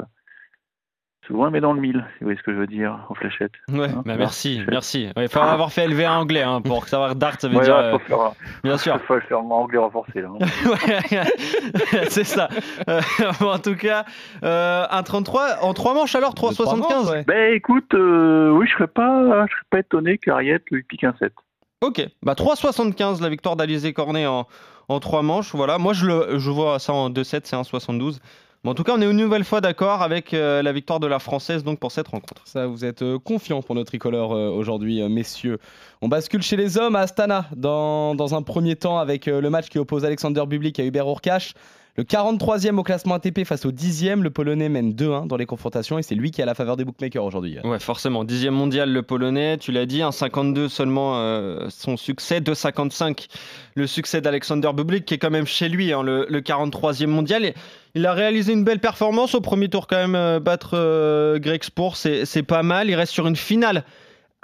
souvent, 1.27 1.47
elle 1.47 1.53
met 1.53 1.61
dans 1.61 1.73
le 1.75 1.81
mille, 1.81 2.05
si 2.15 2.21
vous 2.21 2.27
voyez 2.27 2.39
ce 2.39 2.43
que 2.43 2.53
je 2.53 2.59
veux 2.59 2.67
dire, 2.67 2.99
en 3.09 3.15
fléchette. 3.15 3.53
Ouais, 3.71 3.89
Hein, 3.91 4.03
bah 4.05 4.17
merci, 4.17 4.63
merci. 4.71 5.11
Il 5.17 5.29
faut 5.29 5.41
avoir 5.41 5.71
fait 5.73 5.87
LV1 5.87 6.09
anglais 6.11 6.43
hein, 6.43 6.61
pour 6.63 6.89
savoir 6.89 7.15
Dart, 7.15 7.41
ça 7.41 7.49
veut 7.49 7.57
Ouais, 7.57 7.65
dire. 7.65 7.77
là, 7.77 7.83
euh, 7.85 7.93
faut 7.93 7.99
faire, 8.01 8.33
bien 8.65 8.79
sûr. 8.79 8.99
faut 9.07 9.21
faire 9.21 9.41
en 9.41 9.51
anglais 9.51 9.79
renforcé, 9.79 10.21
là. 10.23 10.29
hein. 10.29 10.39
Ouais, 10.69 12.05
c'est 12.09 12.25
ça. 12.25 12.49
Euh, 12.89 13.01
bon, 13.41 13.53
en 13.53 13.59
tout 13.59 13.77
cas, 13.77 14.05
euh, 14.43 14.85
un 14.91 15.03
33 15.03 15.59
en 15.63 15.73
3 15.75 15.95
manches 15.95 16.15
alors, 16.17 16.31
De 16.31 16.35
trois 16.37 16.51
3,75 16.53 16.79
manches, 16.79 17.11
ouais. 17.11 17.25
Ben 17.27 17.55
écoute, 17.55 17.93
euh, 17.95 18.51
oui, 18.51 18.67
je 18.67 18.73
serais 18.73 18.87
pas, 18.89 19.47
je 19.47 19.53
serais 19.53 19.63
pas 19.71 19.79
étonné 19.81 20.19
qu'Ariette 20.19 20.65
lui 20.71 20.83
pique 20.83 21.05
un 21.05 21.15
7. 21.19 21.33
Ok, 21.80 22.04
bah 22.23 22.35
3,75 22.35 23.23
la 23.23 23.28
victoire 23.28 23.54
d'Alizé 23.54 23.92
Cornet 23.92 24.26
en, 24.26 24.49
en 24.88 25.00
3 25.00 25.23
manches. 25.23 25.54
Voilà, 25.54 25.78
moi 25.78 25.92
je, 25.92 26.06
le, 26.06 26.38
je 26.38 26.50
vois 26.50 26.78
ça 26.80 26.92
en 26.92 27.08
2-7, 27.08 27.42
c'est 27.44 27.56
1,72. 27.56 28.18
Bon, 28.64 28.73
en 28.73 28.75
tout 28.75 28.82
cas, 28.82 28.94
on 28.97 29.00
est 29.00 29.08
une 29.08 29.16
nouvelle 29.16 29.44
fois 29.44 29.61
d'accord 29.61 30.02
avec 30.02 30.35
euh, 30.35 30.62
la 30.62 30.73
victoire 30.73 30.99
de 30.99 31.06
la 31.06 31.20
Française 31.20 31.62
donc 31.62 31.78
pour 31.78 31.92
cette 31.92 32.08
rencontre. 32.08 32.42
Ça, 32.44 32.66
vous 32.66 32.85
êtes 32.85 33.02
euh, 33.02 33.16
confiants 33.20 33.62
pour 33.62 33.76
notre 33.76 33.87
tricolore 33.87 34.35
euh, 34.35 34.50
aujourd'hui, 34.50 35.00
euh, 35.00 35.08
messieurs. 35.08 35.58
On 36.02 36.08
bascule 36.08 36.42
chez 36.42 36.56
les 36.56 36.76
hommes 36.76 36.97
à 36.97 37.00
Astana 37.00 37.47
dans, 37.54 38.16
dans 38.16 38.35
un 38.35 38.42
premier 38.42 38.75
temps 38.75 38.99
avec 38.99 39.26
le 39.26 39.49
match 39.49 39.68
qui 39.68 39.78
oppose 39.78 40.04
Alexander 40.04 40.42
Bublik 40.47 40.80
à 40.80 40.85
Hubert 40.85 41.06
Urkash. 41.06 41.54
Le 41.99 42.05
43e 42.05 42.76
au 42.76 42.85
classement 42.85 43.17
ATP 43.17 43.43
face 43.45 43.67
au 43.67 43.73
10e, 43.73 44.21
le 44.21 44.31
Polonais 44.31 44.69
mène 44.69 44.93
2-1 44.93 45.26
dans 45.26 45.37
les 45.37 45.47
confrontations 45.47 45.99
et 45.99 46.05
c'est 46.05 46.14
lui 46.14 46.31
qui 46.31 46.40
a 46.40 46.47
la 46.47 46.55
faveur 46.55 46.76
des 46.76 46.85
bookmakers 46.85 47.25
aujourd'hui. 47.25 47.59
Ouais, 47.64 47.81
forcément. 47.81 48.23
Dixième 48.23 48.55
mondial, 48.55 48.93
le 48.93 49.02
Polonais, 49.02 49.59
tu 49.59 49.73
l'as 49.73 49.85
dit, 49.85 49.99
1,52 49.99 50.69
seulement 50.69 51.17
euh, 51.17 51.67
son 51.71 51.97
succès, 51.97 52.38
2,55 52.38 53.26
le 53.75 53.88
succès 53.88 54.21
d'Alexander 54.21 54.71
Bublik, 54.73 55.07
qui 55.07 55.14
est 55.14 55.19
quand 55.19 55.33
même 55.33 55.45
chez 55.45 55.69
lui, 55.69 55.93
hein, 55.93 56.05
le, 56.05 56.25
le 56.28 56.40
43e 56.40 57.09
mondial. 57.09 57.45
Et 57.45 57.55
il 57.97 58.07
a 58.07 58.12
réalisé 58.12 58.52
une 58.52 58.62
belle 58.62 58.78
performance 58.78 59.35
au 59.35 59.40
premier 59.40 59.69
tour, 59.69 59.88
quand 59.88 59.97
même, 59.97 60.14
euh, 60.14 60.38
battre 60.38 60.75
euh, 60.75 61.40
Greg 61.40 61.64
c'est 61.95 62.43
pas 62.45 62.62
mal. 62.62 62.90
Il 62.90 62.95
reste 62.95 63.12
sur 63.12 63.26
une 63.26 63.35
finale 63.35 63.83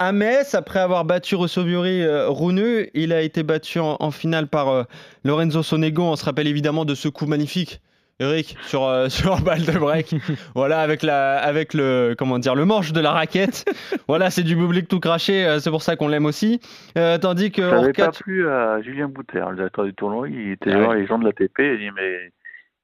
à 0.07 0.13
Metz, 0.13 0.55
après 0.55 0.81
avoir 0.81 1.05
battu 1.05 1.35
Rossovuri 1.35 2.03
euh, 2.03 2.29
Rune, 2.29 2.87
il 2.95 3.13
a 3.13 3.23
été 3.23 3.43
battu 3.43 3.79
en, 3.79 3.97
en 4.01 4.11
finale 4.11 4.47
par 4.49 4.69
euh, 4.69 4.83
Lorenzo 5.25 5.63
Sonego. 5.63 6.03
On 6.03 6.17
se 6.17 6.25
rappelle 6.25 6.47
évidemment 6.47 6.85
de 6.85 6.95
ce 6.95 7.09
coup 7.09 7.27
magnifique 7.27 7.81
Eric, 8.21 8.57
sur, 8.63 8.85
euh, 8.85 9.09
sur 9.09 9.41
balle 9.41 9.65
de 9.65 9.79
break. 9.79 10.15
voilà, 10.55 10.81
avec, 10.81 11.03
la, 11.03 11.37
avec 11.37 11.75
le, 11.75 12.15
comment 12.17 12.39
dire, 12.39 12.55
le 12.55 12.65
manche 12.65 12.93
de 12.93 13.01
la 13.01 13.13
raquette. 13.13 13.65
voilà, 14.09 14.31
c'est 14.31 14.43
du 14.43 14.57
public 14.57 14.89
tout 14.89 15.01
craché, 15.01 15.45
euh, 15.45 15.59
c'est 15.59 15.71
pour 15.71 15.83
ça 15.83 15.97
qu'on 15.97 16.09
l'aime 16.09 16.27
aussi. 16.27 16.61
Euh, 16.97 17.19
tandis 17.19 17.51
que. 17.51 17.63
Ça 17.63 17.81
n'avait 17.81 17.93
pas 17.93 18.13
plu 18.13 18.49
à 18.49 18.81
Julien 18.83 19.09
Bouter, 19.09 19.43
le 19.51 19.57
directeur 19.57 19.85
du 19.85 19.95
tournoi. 19.95 20.29
Il 20.29 20.53
était 20.53 20.73
ah 20.73 20.79
voir 20.79 20.95
les 20.95 21.07
gens 21.07 21.19
de 21.19 21.25
l'ATP 21.25 21.59
et 21.61 21.75
il 21.75 21.79
dit 21.79 21.91
Mais 21.97 22.31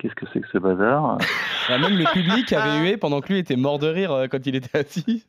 qu'est-ce 0.01 0.15
que 0.15 0.27
c'est 0.33 0.41
que 0.41 0.49
ce 0.53 0.59
bazar? 0.59 1.19
Bah, 1.69 1.79
Même 1.79 1.97
le 1.97 2.05
public 2.13 2.53
avait 2.53 2.81
hué 2.81 2.97
pendant 2.97 3.21
que 3.21 3.33
lui 3.33 3.39
était 3.39 3.57
mort 3.57 3.79
de 3.79 3.87
rire 3.87 4.13
euh, 4.13 4.27
quand 4.27 4.47
il 4.47 4.57
était 4.57 4.79
assis. 4.79 5.25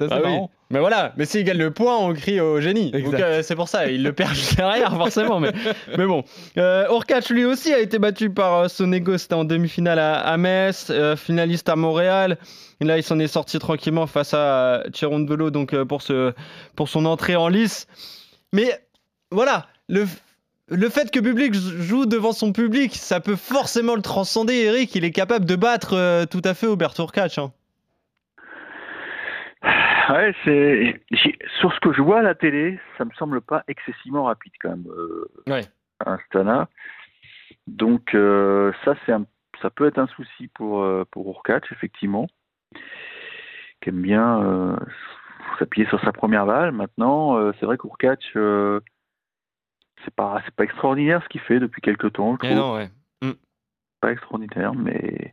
Ah 0.00 0.20
marrant. 0.20 0.50
Mais 0.72 0.78
voilà, 0.78 1.12
mais 1.18 1.26
s'il 1.26 1.44
gagne 1.44 1.58
le 1.58 1.70
point, 1.70 1.98
on 1.98 2.14
crie 2.14 2.40
au 2.40 2.58
génie. 2.58 2.92
Euh, 2.94 3.42
c'est 3.42 3.54
pour 3.54 3.68
ça, 3.68 3.90
il 3.90 4.02
le 4.02 4.14
perd 4.14 4.30
juste 4.34 4.56
derrière, 4.56 4.90
forcément. 4.96 5.38
Mais, 5.38 5.52
mais 5.98 6.06
bon. 6.06 6.24
Euh, 6.56 6.88
lui 7.28 7.44
aussi, 7.44 7.74
a 7.74 7.78
été 7.78 7.98
battu 7.98 8.30
par 8.30 8.54
euh, 8.54 8.68
Sonego. 8.68 9.18
C'était 9.18 9.34
en 9.34 9.44
demi-finale 9.44 9.98
à, 9.98 10.34
Metz, 10.38 10.90
finaliste 11.16 11.68
à 11.68 11.76
Montréal. 11.76 12.38
Et 12.80 12.86
là, 12.86 12.96
il 12.96 13.02
s'en 13.02 13.18
est 13.18 13.28
sorti 13.28 13.58
tranquillement 13.58 14.06
face 14.06 14.32
à 14.32 14.82
Cherondolo 14.94 15.50
donc 15.50 15.76
pour, 15.84 16.00
ce, 16.00 16.32
pour 16.74 16.88
son 16.88 17.04
entrée 17.04 17.36
en 17.36 17.48
lice. 17.48 17.86
Mais 18.54 18.70
voilà, 19.30 19.66
le 19.88 20.06
le 20.72 20.88
fait 20.88 21.10
que 21.10 21.20
public 21.20 21.54
joue 21.54 22.06
devant 22.06 22.32
son 22.32 22.52
public, 22.52 22.94
ça 22.94 23.20
peut 23.20 23.36
forcément 23.36 23.94
le 23.94 24.02
transcender. 24.02 24.54
Eric, 24.54 24.94
il 24.94 25.04
est 25.04 25.12
capable 25.12 25.44
de 25.44 25.56
battre 25.56 25.94
euh, 25.94 26.24
tout 26.24 26.40
à 26.44 26.54
fait 26.54 26.66
Aubert 26.66 26.94
Tourcatch. 26.94 27.38
Hein. 27.38 27.52
Ouais, 30.08 30.34
c'est 30.44 31.00
sur 31.60 31.72
ce 31.72 31.80
que 31.80 31.92
je 31.92 32.02
vois 32.02 32.18
à 32.18 32.22
la 32.22 32.34
télé, 32.34 32.80
ça 32.98 33.04
me 33.04 33.10
semble 33.12 33.40
pas 33.40 33.62
excessivement 33.68 34.24
rapide 34.24 34.52
quand 34.60 34.70
même. 34.70 34.86
Euh, 34.88 35.30
ouais. 35.46 35.62
Instana. 36.04 36.68
Donc 37.66 38.14
euh, 38.14 38.72
ça, 38.84 38.94
c'est 39.06 39.12
ça 39.60 39.70
peut 39.70 39.86
être 39.86 39.98
un 39.98 40.08
souci 40.08 40.48
pour 40.48 40.84
pour 41.12 41.28
Urkach, 41.28 41.70
effectivement, 41.70 42.26
qui 43.80 43.90
aime 43.90 44.02
bien 44.02 44.76
s'appuyer 45.60 45.86
sur 45.86 46.00
sa 46.00 46.10
première 46.10 46.46
balle. 46.46 46.72
Maintenant, 46.72 47.52
c'est 47.52 47.66
vrai 47.66 47.78
qu'Urkach 47.78 48.34
c'est 50.04 50.14
pas 50.14 50.40
c'est 50.44 50.54
pas 50.54 50.64
extraordinaire 50.64 51.22
ce 51.22 51.28
qu'il 51.28 51.40
fait 51.40 51.60
depuis 51.60 51.80
quelques 51.80 52.12
temps. 52.12 52.36
Je 52.42 52.48
non, 52.48 52.74
ouais. 52.74 52.90
Mm. 53.22 53.32
Pas 54.00 54.12
extraordinaire, 54.12 54.74
mais 54.74 55.32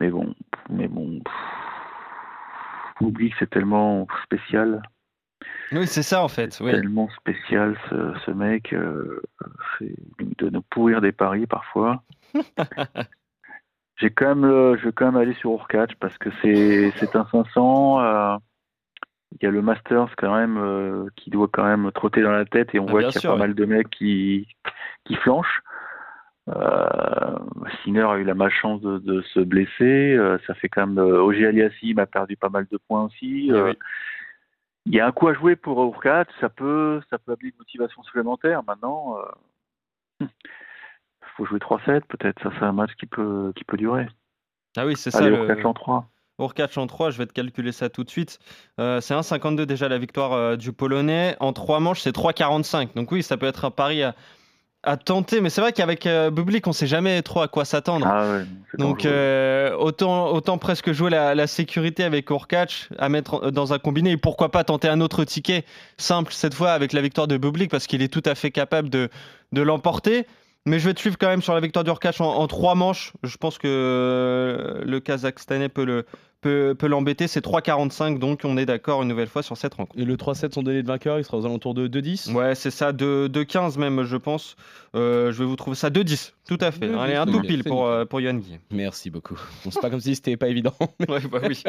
mais 0.00 0.10
bon, 0.10 0.34
mais 0.70 0.88
bon, 0.88 1.20
oublie 3.00 3.30
que 3.30 3.36
c'est 3.40 3.50
tellement 3.50 4.06
spécial. 4.24 4.82
Oui, 5.72 5.86
c'est 5.86 6.02
ça 6.02 6.22
en 6.22 6.28
fait. 6.28 6.58
Oui. 6.60 6.72
Tellement 6.72 7.08
spécial 7.10 7.76
ce, 7.90 8.14
ce 8.24 8.30
mec, 8.30 8.72
euh, 8.72 9.22
c'est 9.78 9.94
de 10.38 10.50
nous 10.50 10.62
pourrir 10.62 11.00
des 11.00 11.12
paris 11.12 11.46
parfois. 11.46 12.02
J'ai 13.96 14.10
quand 14.10 14.36
même, 14.36 14.76
je 14.78 14.84
vais 14.84 14.92
quand 14.92 15.06
même 15.06 15.20
aller 15.20 15.34
sur 15.34 15.50
Urkach 15.50 15.94
parce 15.98 16.16
que 16.18 16.30
c'est 16.40 16.92
c'est 16.96 17.16
un 17.16 17.26
500. 17.30 18.00
Euh, 18.00 18.36
il 19.32 19.44
y 19.44 19.46
a 19.46 19.50
le 19.50 19.62
Masters 19.62 20.14
quand 20.16 20.34
même 20.34 20.56
euh, 20.58 21.06
qui 21.16 21.30
doit 21.30 21.48
quand 21.52 21.64
même 21.64 21.90
trotter 21.92 22.22
dans 22.22 22.32
la 22.32 22.44
tête 22.44 22.74
et 22.74 22.80
on 22.80 22.86
ah, 22.88 22.90
voit 22.90 23.04
qu'il 23.04 23.22
y 23.22 23.26
a 23.26 23.30
pas 23.30 23.36
mal 23.36 23.54
de 23.54 23.64
mecs 23.64 23.90
qui, 23.90 24.48
qui 25.04 25.14
flanchent. 25.16 25.62
Euh, 26.48 27.38
Sinner 27.82 28.04
a 28.04 28.16
eu 28.16 28.24
la 28.24 28.34
malchance 28.34 28.80
de, 28.80 28.98
de 28.98 29.20
se 29.34 29.40
blesser. 29.40 30.14
Euh, 30.16 30.38
ça 30.46 30.54
fait 30.54 30.68
quand 30.68 30.86
même. 30.86 30.98
Euh, 30.98 31.22
Ogier 31.22 31.46
Aliassim 31.46 31.98
a 31.98 32.06
perdu 32.06 32.36
pas 32.36 32.48
mal 32.48 32.66
de 32.70 32.78
points 32.88 33.04
aussi. 33.04 33.50
Eh 33.52 33.74
il 34.86 34.94
y 34.94 35.00
a 35.00 35.06
un 35.06 35.12
coup 35.12 35.28
à 35.28 35.34
jouer 35.34 35.54
pour 35.54 35.82
Urquhart. 35.82 36.24
Ça 36.40 36.48
peut, 36.48 37.02
ça 37.10 37.18
peut 37.18 37.32
amener 37.32 37.50
une 37.50 37.58
motivation 37.58 38.02
supplémentaire. 38.04 38.62
Maintenant, 38.66 39.16
il 40.20 40.28
faut 41.36 41.44
jouer 41.44 41.58
3-7 41.58 42.02
peut-être. 42.08 42.42
Ça, 42.42 42.50
c'est 42.58 42.64
un 42.64 42.72
match 42.72 42.92
qui 42.98 43.04
peut, 43.04 43.52
qui 43.54 43.64
peut 43.64 43.76
durer. 43.76 44.08
Ah 44.78 44.86
oui, 44.86 44.96
c'est 44.96 45.10
ça. 45.10 45.28
Le... 45.28 45.66
en 45.66 45.74
3. 45.74 46.08
Urkacz 46.38 46.76
en 46.76 46.86
3, 46.86 47.10
je 47.10 47.18
vais 47.18 47.26
te 47.26 47.32
calculer 47.32 47.72
ça 47.72 47.88
tout 47.88 48.04
de 48.04 48.10
suite. 48.10 48.38
Euh, 48.78 49.00
c'est 49.00 49.14
1,52 49.14 49.64
déjà 49.64 49.88
la 49.88 49.98
victoire 49.98 50.32
euh, 50.32 50.56
du 50.56 50.72
Polonais. 50.72 51.36
En 51.40 51.52
3 51.52 51.80
manches, 51.80 52.00
c'est 52.00 52.14
3,45. 52.14 52.90
Donc 52.94 53.10
oui, 53.10 53.22
ça 53.22 53.36
peut 53.36 53.46
être 53.46 53.64
un 53.64 53.70
pari 53.70 54.02
à, 54.02 54.14
tenter. 55.04 55.40
Mais 55.40 55.50
c'est 55.50 55.60
vrai 55.60 55.72
qu'avec 55.72 56.06
euh, 56.06 56.30
Bublik, 56.30 56.66
on 56.66 56.70
ne 56.70 56.74
sait 56.74 56.86
jamais 56.86 57.20
trop 57.22 57.40
à 57.42 57.48
quoi 57.48 57.64
s'attendre. 57.64 58.06
Ah 58.06 58.38
Donc 58.78 59.06
autant, 59.78 60.28
autant 60.32 60.58
presque 60.58 60.92
jouer 60.92 61.10
la, 61.10 61.46
sécurité 61.48 62.04
avec 62.04 62.30
Urkacz, 62.30 62.88
à 62.98 63.08
mettre 63.08 63.50
dans 63.50 63.72
un 63.72 63.78
combiné. 63.78 64.12
Et 64.12 64.16
pourquoi 64.16 64.50
pas 64.50 64.62
tenter 64.62 64.88
un 64.88 65.00
autre 65.00 65.24
ticket 65.24 65.64
simple 65.96 66.32
cette 66.32 66.54
fois 66.54 66.70
avec 66.70 66.92
la 66.92 67.00
victoire 67.00 67.26
de 67.26 67.36
Bublik 67.36 67.70
parce 67.70 67.86
qu'il 67.86 68.00
est 68.00 68.12
tout 68.12 68.22
à 68.24 68.34
fait 68.34 68.52
capable 68.52 68.88
de, 68.88 69.08
de 69.52 69.62
l'emporter. 69.62 70.26
Mais 70.66 70.78
je 70.78 70.84
vais 70.84 70.94
te 70.94 71.00
suivre 71.00 71.16
quand 71.18 71.28
même 71.28 71.40
sur 71.40 71.54
la 71.54 71.60
victoire 71.60 71.82
d'Urkacz 71.82 72.20
en, 72.20 72.26
en 72.26 72.46
trois 72.46 72.74
manches. 72.74 73.12
Je 73.22 73.36
pense 73.38 73.58
que 73.58 74.82
le 74.84 75.00
Kazakhstanais 75.00 75.70
peut 75.70 75.84
le, 75.84 76.04
peut, 76.40 76.76
l'embêter. 76.82 77.28
C'est 77.28 77.44
3,45, 77.44 78.18
donc 78.18 78.40
on 78.44 78.56
est 78.56 78.66
d'accord 78.66 79.02
une 79.02 79.08
nouvelle 79.08 79.28
fois 79.28 79.42
sur 79.42 79.56
cette 79.56 79.74
rencontre. 79.74 80.00
Et 80.00 80.04
le 80.04 80.16
3-7, 80.16 80.54
son 80.54 80.62
délai 80.62 80.82
de 80.82 80.86
vainqueur, 80.86 81.18
il 81.18 81.24
sera 81.24 81.38
aux 81.38 81.46
alentours 81.46 81.74
de 81.74 81.88
2-10 81.88 82.32
Ouais, 82.32 82.54
c'est 82.54 82.70
ça, 82.70 82.92
de, 82.92 83.28
15 83.42 83.78
même, 83.78 84.04
je 84.04 84.16
pense. 84.16 84.56
Euh, 84.94 85.32
je 85.32 85.38
vais 85.38 85.44
vous 85.44 85.56
trouver 85.56 85.76
ça 85.76 85.90
2-10, 85.90 86.32
tout 86.48 86.58
à 86.60 86.70
fait. 86.70 86.92
Allez, 86.94 87.14
un 87.14 87.26
tout 87.26 87.42
pile 87.42 87.62
pour, 87.62 87.86
euh, 87.86 88.06
pour 88.06 88.20
Guy. 88.20 88.58
Merci 88.70 89.10
beaucoup. 89.10 89.38
Bon, 89.64 89.70
c'est 89.70 89.80
pas 89.80 89.90
comme 89.90 90.00
si 90.00 90.14
c'était 90.14 90.38
pas 90.38 90.48
évident. 90.48 90.72
ouais, 91.08 91.20
bah 91.30 91.40
oui. 91.46 91.62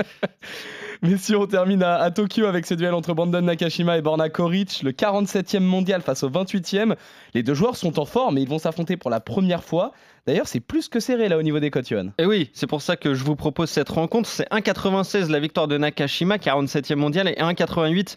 Mais 1.01 1.17
si 1.17 1.35
on 1.35 1.45
termine 1.47 1.83
à, 1.83 2.09
Tokyo 2.11 2.45
avec 2.45 2.65
ce 2.65 2.73
duel 2.73 2.93
entre 2.93 3.13
Brandon 3.13 3.41
Nakashima 3.41 3.97
et 3.97 4.01
Borna 4.01 4.29
Koric, 4.29 4.81
le 4.83 4.91
47e 4.91 5.59
mondial 5.59 6.01
face 6.01 6.23
au 6.23 6.29
28e, 6.29 6.95
les 7.33 7.43
deux 7.43 7.53
joueurs 7.53 7.75
sont 7.75 7.99
en 7.99 8.05
forme 8.05 8.37
et 8.37 8.41
ils 8.41 8.49
vont 8.49 8.57
s'affronter 8.57 8.95
pour 8.95 9.09
la 9.09 9.19
première 9.19 9.63
fois. 9.63 9.91
D'ailleurs, 10.25 10.47
c'est 10.47 10.59
plus 10.61 10.87
que 10.87 10.99
serré 10.99 11.27
là 11.27 11.37
au 11.37 11.41
niveau 11.41 11.59
des 11.59 11.71
cotes, 11.71 11.91
Et 12.17 12.25
oui, 12.25 12.49
c'est 12.53 12.67
pour 12.67 12.81
ça 12.81 12.95
que 12.95 13.13
je 13.13 13.23
vous 13.23 13.35
propose 13.35 13.69
cette 13.69 13.89
rencontre. 13.89 14.29
C'est 14.29 14.49
1,96 14.49 15.29
la 15.29 15.39
victoire 15.39 15.67
de 15.67 15.77
Nakashima, 15.77 16.37
47e 16.37 16.95
mondial, 16.95 17.27
et 17.27 17.35
1,88 17.35 18.15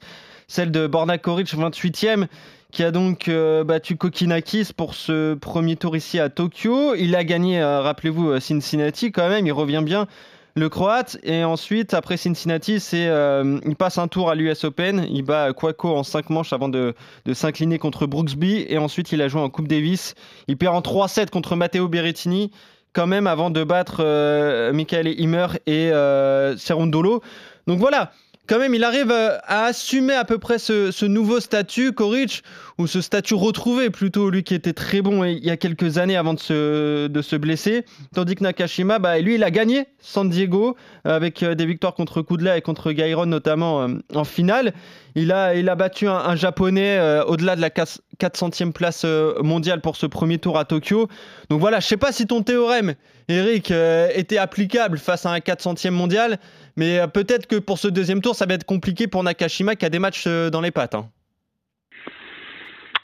celle 0.53 0.71
de 0.71 0.87
Borna 0.87 1.17
Koric, 1.17 1.55
28e 1.55 2.27
qui 2.73 2.85
a 2.85 2.91
donc 2.91 3.29
euh, 3.29 3.65
battu 3.65 3.97
Kokinakis 3.97 4.69
pour 4.77 4.95
ce 4.95 5.33
premier 5.33 5.77
tour 5.77 5.97
ici 5.97 6.19
à 6.19 6.29
Tokyo. 6.29 6.95
Il 6.95 7.17
a 7.17 7.25
gagné, 7.25 7.63
euh, 7.63 7.81
rappelez-vous, 7.81 8.29
euh, 8.29 8.41
Cincinnati 8.41 9.13
quand 9.13 9.31
même, 9.31 9.47
il 9.47 9.53
revient 9.53 9.81
bien 9.83 10.07
le 10.55 10.69
Croate. 10.69 11.17
Et 11.23 11.43
ensuite, 11.43 11.95
après 11.95 12.19
Cincinnati, 12.19 12.81
c'est, 12.81 13.09
il 13.65 13.77
passe 13.77 13.97
un 13.97 14.09
tour 14.09 14.29
à 14.29 14.35
l'US 14.35 14.65
Open. 14.65 15.07
Il 15.09 15.23
bat 15.23 15.55
Quaco 15.55 15.89
en 15.89 16.03
5 16.03 16.29
manches 16.29 16.53
avant 16.53 16.69
de, 16.69 16.95
s'incliner 17.33 17.79
contre 17.79 18.07
Brooksby. 18.07 18.67
Et 18.69 18.77
ensuite, 18.77 19.11
il 19.13 19.23
a 19.23 19.29
joué 19.29 19.41
en 19.41 19.49
Coupe 19.49 19.69
Davis. 19.69 20.15
Il 20.49 20.59
perd 20.59 20.77
en 20.77 20.83
3-7 20.83 21.31
contre 21.31 21.57
Matteo 21.57 21.89
Berrettini, 21.89 22.51
quand 22.93 23.07
même, 23.07 23.27
avant 23.27 23.49
de 23.49 23.65
battre 23.65 24.03
Michael 24.73 25.19
Himmer 25.19 25.47
et 25.67 25.91
euh. 25.91 26.55
Donc 27.67 27.79
voilà, 27.79 28.13
quand 28.49 28.59
même, 28.59 28.75
il 28.75 28.85
arrive 28.85 29.11
euh, 29.11 29.39
à 29.45 29.67
assumer 29.67 30.15
à 30.15 30.25
peu 30.25 30.39
près 30.39 30.59
ce, 30.59 31.05
nouveau 31.05 31.41
statut, 31.41 31.93
Koric, 31.93 32.43
ou 32.79 32.87
ce 32.87 33.01
statut 33.01 33.35
retrouvé 33.35 33.91
plutôt, 33.91 34.31
lui 34.31 34.43
qui 34.43 34.55
était 34.55 34.73
très 34.73 35.03
bon 35.03 35.25
il 35.25 35.45
y 35.45 35.51
a 35.51 35.57
quelques 35.57 35.99
années 35.99 36.17
avant 36.17 36.35
de 36.35 36.41
se, 36.41 37.37
blesser. 37.37 37.85
Tandis 38.15 38.35
que 38.35 38.43
Nakashima, 38.43 38.99
bah, 38.99 39.19
lui, 39.19 39.37
il 39.37 39.45
a 39.45 39.51
gagné 39.51 39.87
San 39.99 40.29
Diego 40.29 40.77
avec 41.05 41.43
euh, 41.43 41.55
des 41.55 41.67
victoires 41.67 41.95
contre 41.95 42.23
Kudla 42.23 42.57
et 42.57 42.63
contre 42.63 42.93
Gairon 42.93 43.27
notamment 43.27 43.83
euh, 43.83 43.89
en 44.15 44.25
finale. 44.25 44.73
Il 45.15 45.31
a, 45.33 45.75
battu 45.75 46.09
un, 46.09 46.37
japonais 46.37 46.99
au-delà 47.27 47.55
de 47.55 47.61
la 47.61 47.69
400e 47.69 48.73
place 48.73 49.05
mondiale 49.43 49.83
pour 49.83 49.97
ce 49.97 50.07
premier 50.07 50.39
tour 50.39 50.59
à 50.59 50.65
Tokyo. 50.65 51.07
Donc 51.51 51.61
voilà, 51.61 51.81
je 51.81 51.87
sais 51.87 51.99
pas 51.99 52.13
si 52.13 52.27
ton 52.27 52.43
théorème, 52.43 52.95
Eric, 53.29 53.71
était 54.15 54.39
applicable 54.39 54.97
face 54.97 55.27
à 55.27 55.31
un 55.33 55.39
400e 55.41 55.91
mondial. 55.91 56.39
Mais 56.77 56.99
euh, 56.99 57.07
peut-être 57.07 57.47
que 57.47 57.57
pour 57.57 57.79
ce 57.79 57.89
deuxième 57.89 58.21
tour, 58.21 58.35
ça 58.35 58.47
va 58.47 58.55
être 58.55 58.65
compliqué 58.65 59.07
pour 59.07 59.23
Nakashima 59.23 59.77
qui 59.77 59.85
a 59.85 59.91
des 59.91 59.99
matchs 59.99 60.25
euh, 60.27 60.51
dans 60.51 60.61
les 60.61 60.71
pattes. 60.71 60.95
Hein. 60.95 61.09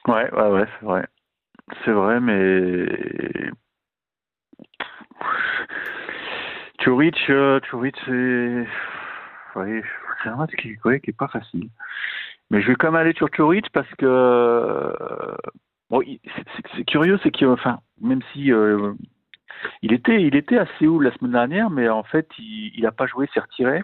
Ouais, 0.06 0.32
ouais, 0.32 0.48
ouais, 0.50 0.66
c'est 0.78 0.86
vrai. 0.86 1.06
C'est 1.84 1.92
vrai, 1.92 2.20
mais. 2.20 2.86
Turic, 6.78 7.16
euh, 7.30 7.60
c'est. 8.06 8.66
c'est 10.22 10.28
un 10.28 10.36
match 10.36 10.52
qui, 10.56 10.76
ouais, 10.84 11.00
qui 11.00 11.10
est 11.10 11.16
pas 11.16 11.28
facile. 11.28 11.68
Mais 12.50 12.62
je 12.62 12.68
vais 12.68 12.76
quand 12.76 12.88
même 12.88 13.00
aller 13.00 13.14
sur 13.14 13.30
Turic 13.30 13.68
parce 13.72 13.92
que. 13.96 14.92
Bon, 15.90 16.02
c'est 16.76 16.84
curieux, 16.84 17.18
c'est 17.22 17.30
que, 17.30 17.46
enfin, 17.46 17.80
même 18.00 18.20
si 18.32 18.52
il 19.82 19.92
était, 19.92 20.22
il 20.22 20.36
était 20.36 20.58
à 20.58 20.66
Séoul 20.78 21.04
la 21.04 21.12
semaine 21.14 21.32
dernière, 21.32 21.70
mais 21.70 21.88
en 21.88 22.02
fait, 22.02 22.28
il 22.38 22.82
n'a 22.82 22.92
pas 22.92 23.06
joué, 23.06 23.28
s'est 23.32 23.40
retiré. 23.40 23.82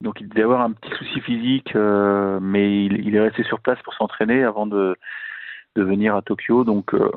Donc 0.00 0.20
il 0.20 0.28
devait 0.28 0.42
avoir 0.42 0.60
un 0.60 0.72
petit 0.72 0.94
souci 0.96 1.20
physique, 1.20 1.74
euh, 1.74 2.38
mais 2.40 2.84
il, 2.84 3.14
est 3.14 3.20
resté 3.20 3.42
sur 3.42 3.60
place 3.60 3.80
pour 3.82 3.94
s'entraîner 3.94 4.44
avant 4.44 4.66
de, 4.66 4.96
de, 5.74 5.82
venir 5.82 6.14
à 6.14 6.22
Tokyo. 6.22 6.64
Donc 6.64 6.94
euh, 6.94 7.10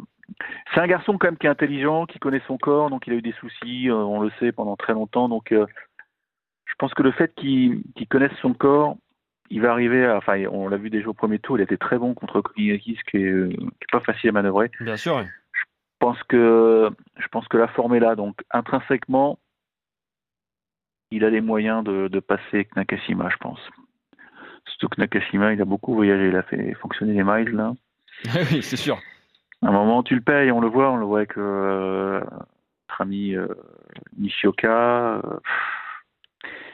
c'est 0.74 0.82
un 0.82 0.88
garçon 0.88 1.18
quand 1.18 1.28
même 1.28 1.38
qui 1.38 1.48
est 1.48 1.52
intelligent, 1.52 2.06
qui 2.06 2.20
connaît 2.20 2.42
son 2.48 2.58
corps, 2.58 2.90
donc 2.90 3.06
il 3.06 3.14
a 3.14 3.18
eu 3.18 3.22
des 3.22 3.34
soucis, 3.34 3.90
euh, 3.90 3.96
on 3.96 4.22
le 4.22 4.32
sait, 4.40 4.52
pendant 4.52 4.76
très 4.76 4.94
longtemps. 4.94 5.30
Donc 5.30 5.50
je 5.52 6.76
pense 6.80 6.94
que 6.94 7.04
le 7.04 7.12
fait 7.12 7.34
qu'il 7.36 7.84
connaisse 8.10 8.36
son 8.42 8.54
corps, 8.54 8.98
il 9.52 9.62
va 9.62 9.72
arriver 9.72 10.06
à, 10.06 10.18
enfin 10.18 10.44
on 10.52 10.68
l'a 10.68 10.78
vu 10.78 10.90
déjà 10.90 11.08
au 11.10 11.14
premier 11.14 11.38
tour, 11.38 11.60
il 11.60 11.62
était 11.62 11.78
très 11.78 12.00
bon 12.00 12.16
contre 12.16 12.42
Kokinakis, 12.42 12.98
qui 13.10 13.18
est, 13.18 13.50
qui 13.50 13.64
est 13.64 13.92
pas 13.92 14.00
facile 14.00 14.30
à 14.30 14.34
manœuvrer. 14.34 14.72
Bien 14.80 14.98
sûr 14.98 15.24
pense 16.02 16.22
que 16.24 16.90
je 17.18 17.28
pense 17.30 17.48
que 17.48 17.58
la 17.58 17.70
forme 17.70 17.96
est 17.96 18.02
là. 18.02 18.16
Donc 18.16 18.42
intrinsèquement, 18.50 19.40
il 21.12 21.24
a 21.26 21.30
les 21.30 21.42
moyens 21.42 21.84
de, 21.84 22.08
de 22.08 22.20
passer 22.20 22.68
Nakashima, 22.76 23.30
je 23.30 23.38
pense. 23.38 23.60
Surtout 24.66 24.90
que 24.90 25.02
Nakashima, 25.02 25.54
il 25.54 25.62
a 25.62 25.66
beaucoup 25.66 25.94
voyagé, 25.94 26.30
il 26.30 26.36
a 26.36 26.44
fait 26.44 26.74
fonctionner 26.76 27.14
les 27.14 27.24
miles 27.24 27.56
là. 27.56 27.74
oui, 28.52 28.62
c'est 28.62 28.78
sûr. 28.78 28.98
À 29.64 29.68
un 29.68 29.72
moment, 29.72 30.04
tu 30.04 30.16
le 30.16 30.22
payes, 30.22 30.52
on 30.52 30.60
le 30.62 30.68
voit, 30.68 30.92
on 30.92 30.98
le 30.98 31.06
voit 31.06 31.20
avec 31.20 31.38
euh, 31.38 32.20
notre 32.22 33.02
ami 33.02 33.36
euh, 33.36 33.48
Nishioka. 34.18 35.22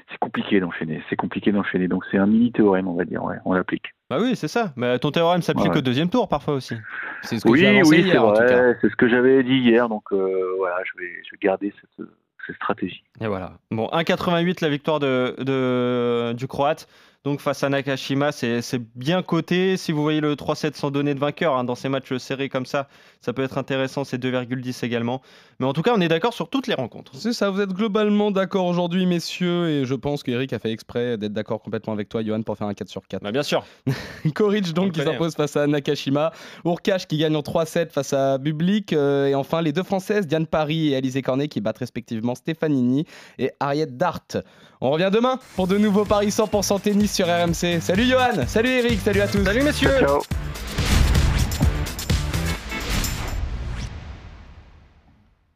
c'est 0.09 0.17
compliqué 0.19 0.59
d'enchaîner, 0.59 1.03
c'est 1.09 1.15
compliqué 1.15 1.51
d'enchaîner. 1.51 1.87
Donc 1.87 2.05
c'est 2.11 2.17
un 2.17 2.27
mini 2.27 2.51
théorème, 2.51 2.87
on 2.87 2.95
va 2.95 3.05
dire, 3.05 3.23
ouais, 3.23 3.37
on 3.45 3.53
l'applique. 3.53 3.93
Bah 4.09 4.19
oui, 4.21 4.35
c'est 4.37 4.47
ça. 4.47 4.71
Mais 4.77 4.99
ton 4.99 5.11
théorème 5.11 5.41
s'applique 5.41 5.71
Ouais. 5.71 5.77
au 5.79 5.81
deuxième 5.81 6.09
tour 6.09 6.29
parfois 6.29 6.53
aussi. 6.53 6.75
C'est 7.23 7.39
ce 7.39 7.43
que 7.45 7.49
Oui, 7.49 7.81
oui, 7.85 8.09
c'est 8.09 8.17
vrai, 8.17 8.77
c'est 8.79 8.89
ce 8.89 8.95
que 8.95 9.09
j'avais 9.09 9.43
dit 9.43 9.57
hier. 9.57 9.89
Donc 9.89 10.03
euh, 10.13 10.53
voilà, 10.57 10.77
je 10.85 10.91
vais, 11.01 11.11
je 11.25 11.31
vais 11.31 11.37
garder 11.41 11.73
cette, 11.81 12.07
stratégie. 12.55 13.03
Et 13.21 13.27
voilà. 13.27 13.53
Bon, 13.71 13.87
1,88 13.91 14.57
la 14.61 14.69
victoire 14.69 14.99
de, 14.99 15.35
de- 15.39 16.33
du 16.33 16.47
Croate. 16.47 16.87
Donc 17.27 17.41
face 17.41 17.61
à 17.61 17.67
Nakashima, 17.67 18.31
c'est 18.31 18.61
bien 18.95 19.21
coté. 19.21 19.75
Si 19.75 19.91
vous 19.91 20.01
voyez 20.01 20.21
le 20.21 20.35
3-7 20.35 20.75
sans 20.75 20.91
donner 20.91 21.13
de 21.13 21.19
vainqueur 21.19 21.57
hein, 21.57 21.65
dans 21.65 21.75
ces 21.75 21.89
matchs 21.89 22.15
serrés 22.15 22.47
comme 22.47 22.65
ça, 22.65 22.87
ça 23.19 23.33
peut 23.33 23.43
être 23.43 23.57
intéressant. 23.57 24.05
C'est 24.05 24.17
2,10 24.17 24.85
également. 24.85 25.21
Mais 25.59 25.65
en 25.65 25.73
tout 25.73 25.81
cas, 25.81 25.91
on 25.93 25.99
est 25.99 26.07
d'accord 26.07 26.33
sur 26.33 26.49
toutes 26.49 26.67
les 26.67 26.73
rencontres. 26.73 27.11
C'est 27.15 27.33
ça, 27.33 27.49
vous 27.49 27.59
êtes 27.59 27.73
globalement 27.73 28.31
d'accord 28.31 28.65
aujourd'hui, 28.65 29.05
messieurs, 29.05 29.67
et 29.67 29.85
je 29.85 29.93
pense 29.93 30.23
qu'Eric 30.23 30.53
a 30.53 30.59
fait 30.59 30.71
exprès 30.71 31.17
d'être 31.17 31.33
d'accord 31.33 31.61
complètement 31.61 31.91
avec 31.91 32.07
toi, 32.07 32.23
Johan, 32.23 32.43
pour 32.43 32.57
faire 32.57 32.67
un 32.67 32.73
4 32.73 32.87
sur 32.87 33.05
4. 33.05 33.21
Bah, 33.21 33.33
bien 33.33 33.43
sûr. 33.43 33.65
Koric 34.33 34.71
donc 34.71 34.87
On 34.87 34.91
qui 34.91 35.01
s'impose 35.01 35.35
face 35.35 35.57
à 35.57 35.67
Nakashima, 35.67 36.31
Urkash 36.63 37.07
qui 37.07 37.17
gagne 37.17 37.35
en 37.35 37.41
3-7 37.41 37.89
face 37.89 38.13
à 38.13 38.37
Bublik, 38.37 38.93
euh, 38.93 39.25
et 39.25 39.35
enfin 39.35 39.61
les 39.61 39.73
deux 39.73 39.83
Françaises, 39.83 40.27
Diane 40.27 40.47
Paris 40.47 40.93
et 40.93 40.95
Alizé 40.95 41.21
Cornet 41.21 41.49
qui 41.49 41.59
battent 41.59 41.79
respectivement 41.79 42.35
Stefanini 42.35 43.05
et 43.37 43.51
Ariette 43.59 43.97
Dart. 43.97 44.21
On 44.79 44.91
revient 44.91 45.09
demain 45.11 45.39
pour 45.55 45.65
de 45.65 45.77
nouveaux 45.77 46.05
paris 46.05 46.27
100% 46.27 46.81
tennis 46.81 47.16
RMC. 47.25 47.81
Salut 47.81 48.05
Johan, 48.05 48.47
salut 48.47 48.69
Eric, 48.69 48.99
salut 49.03 49.21
à 49.21 49.27
tous. 49.27 49.43
Salut 49.43 49.63
messieurs. 49.63 49.99
Ciao. 49.99 50.21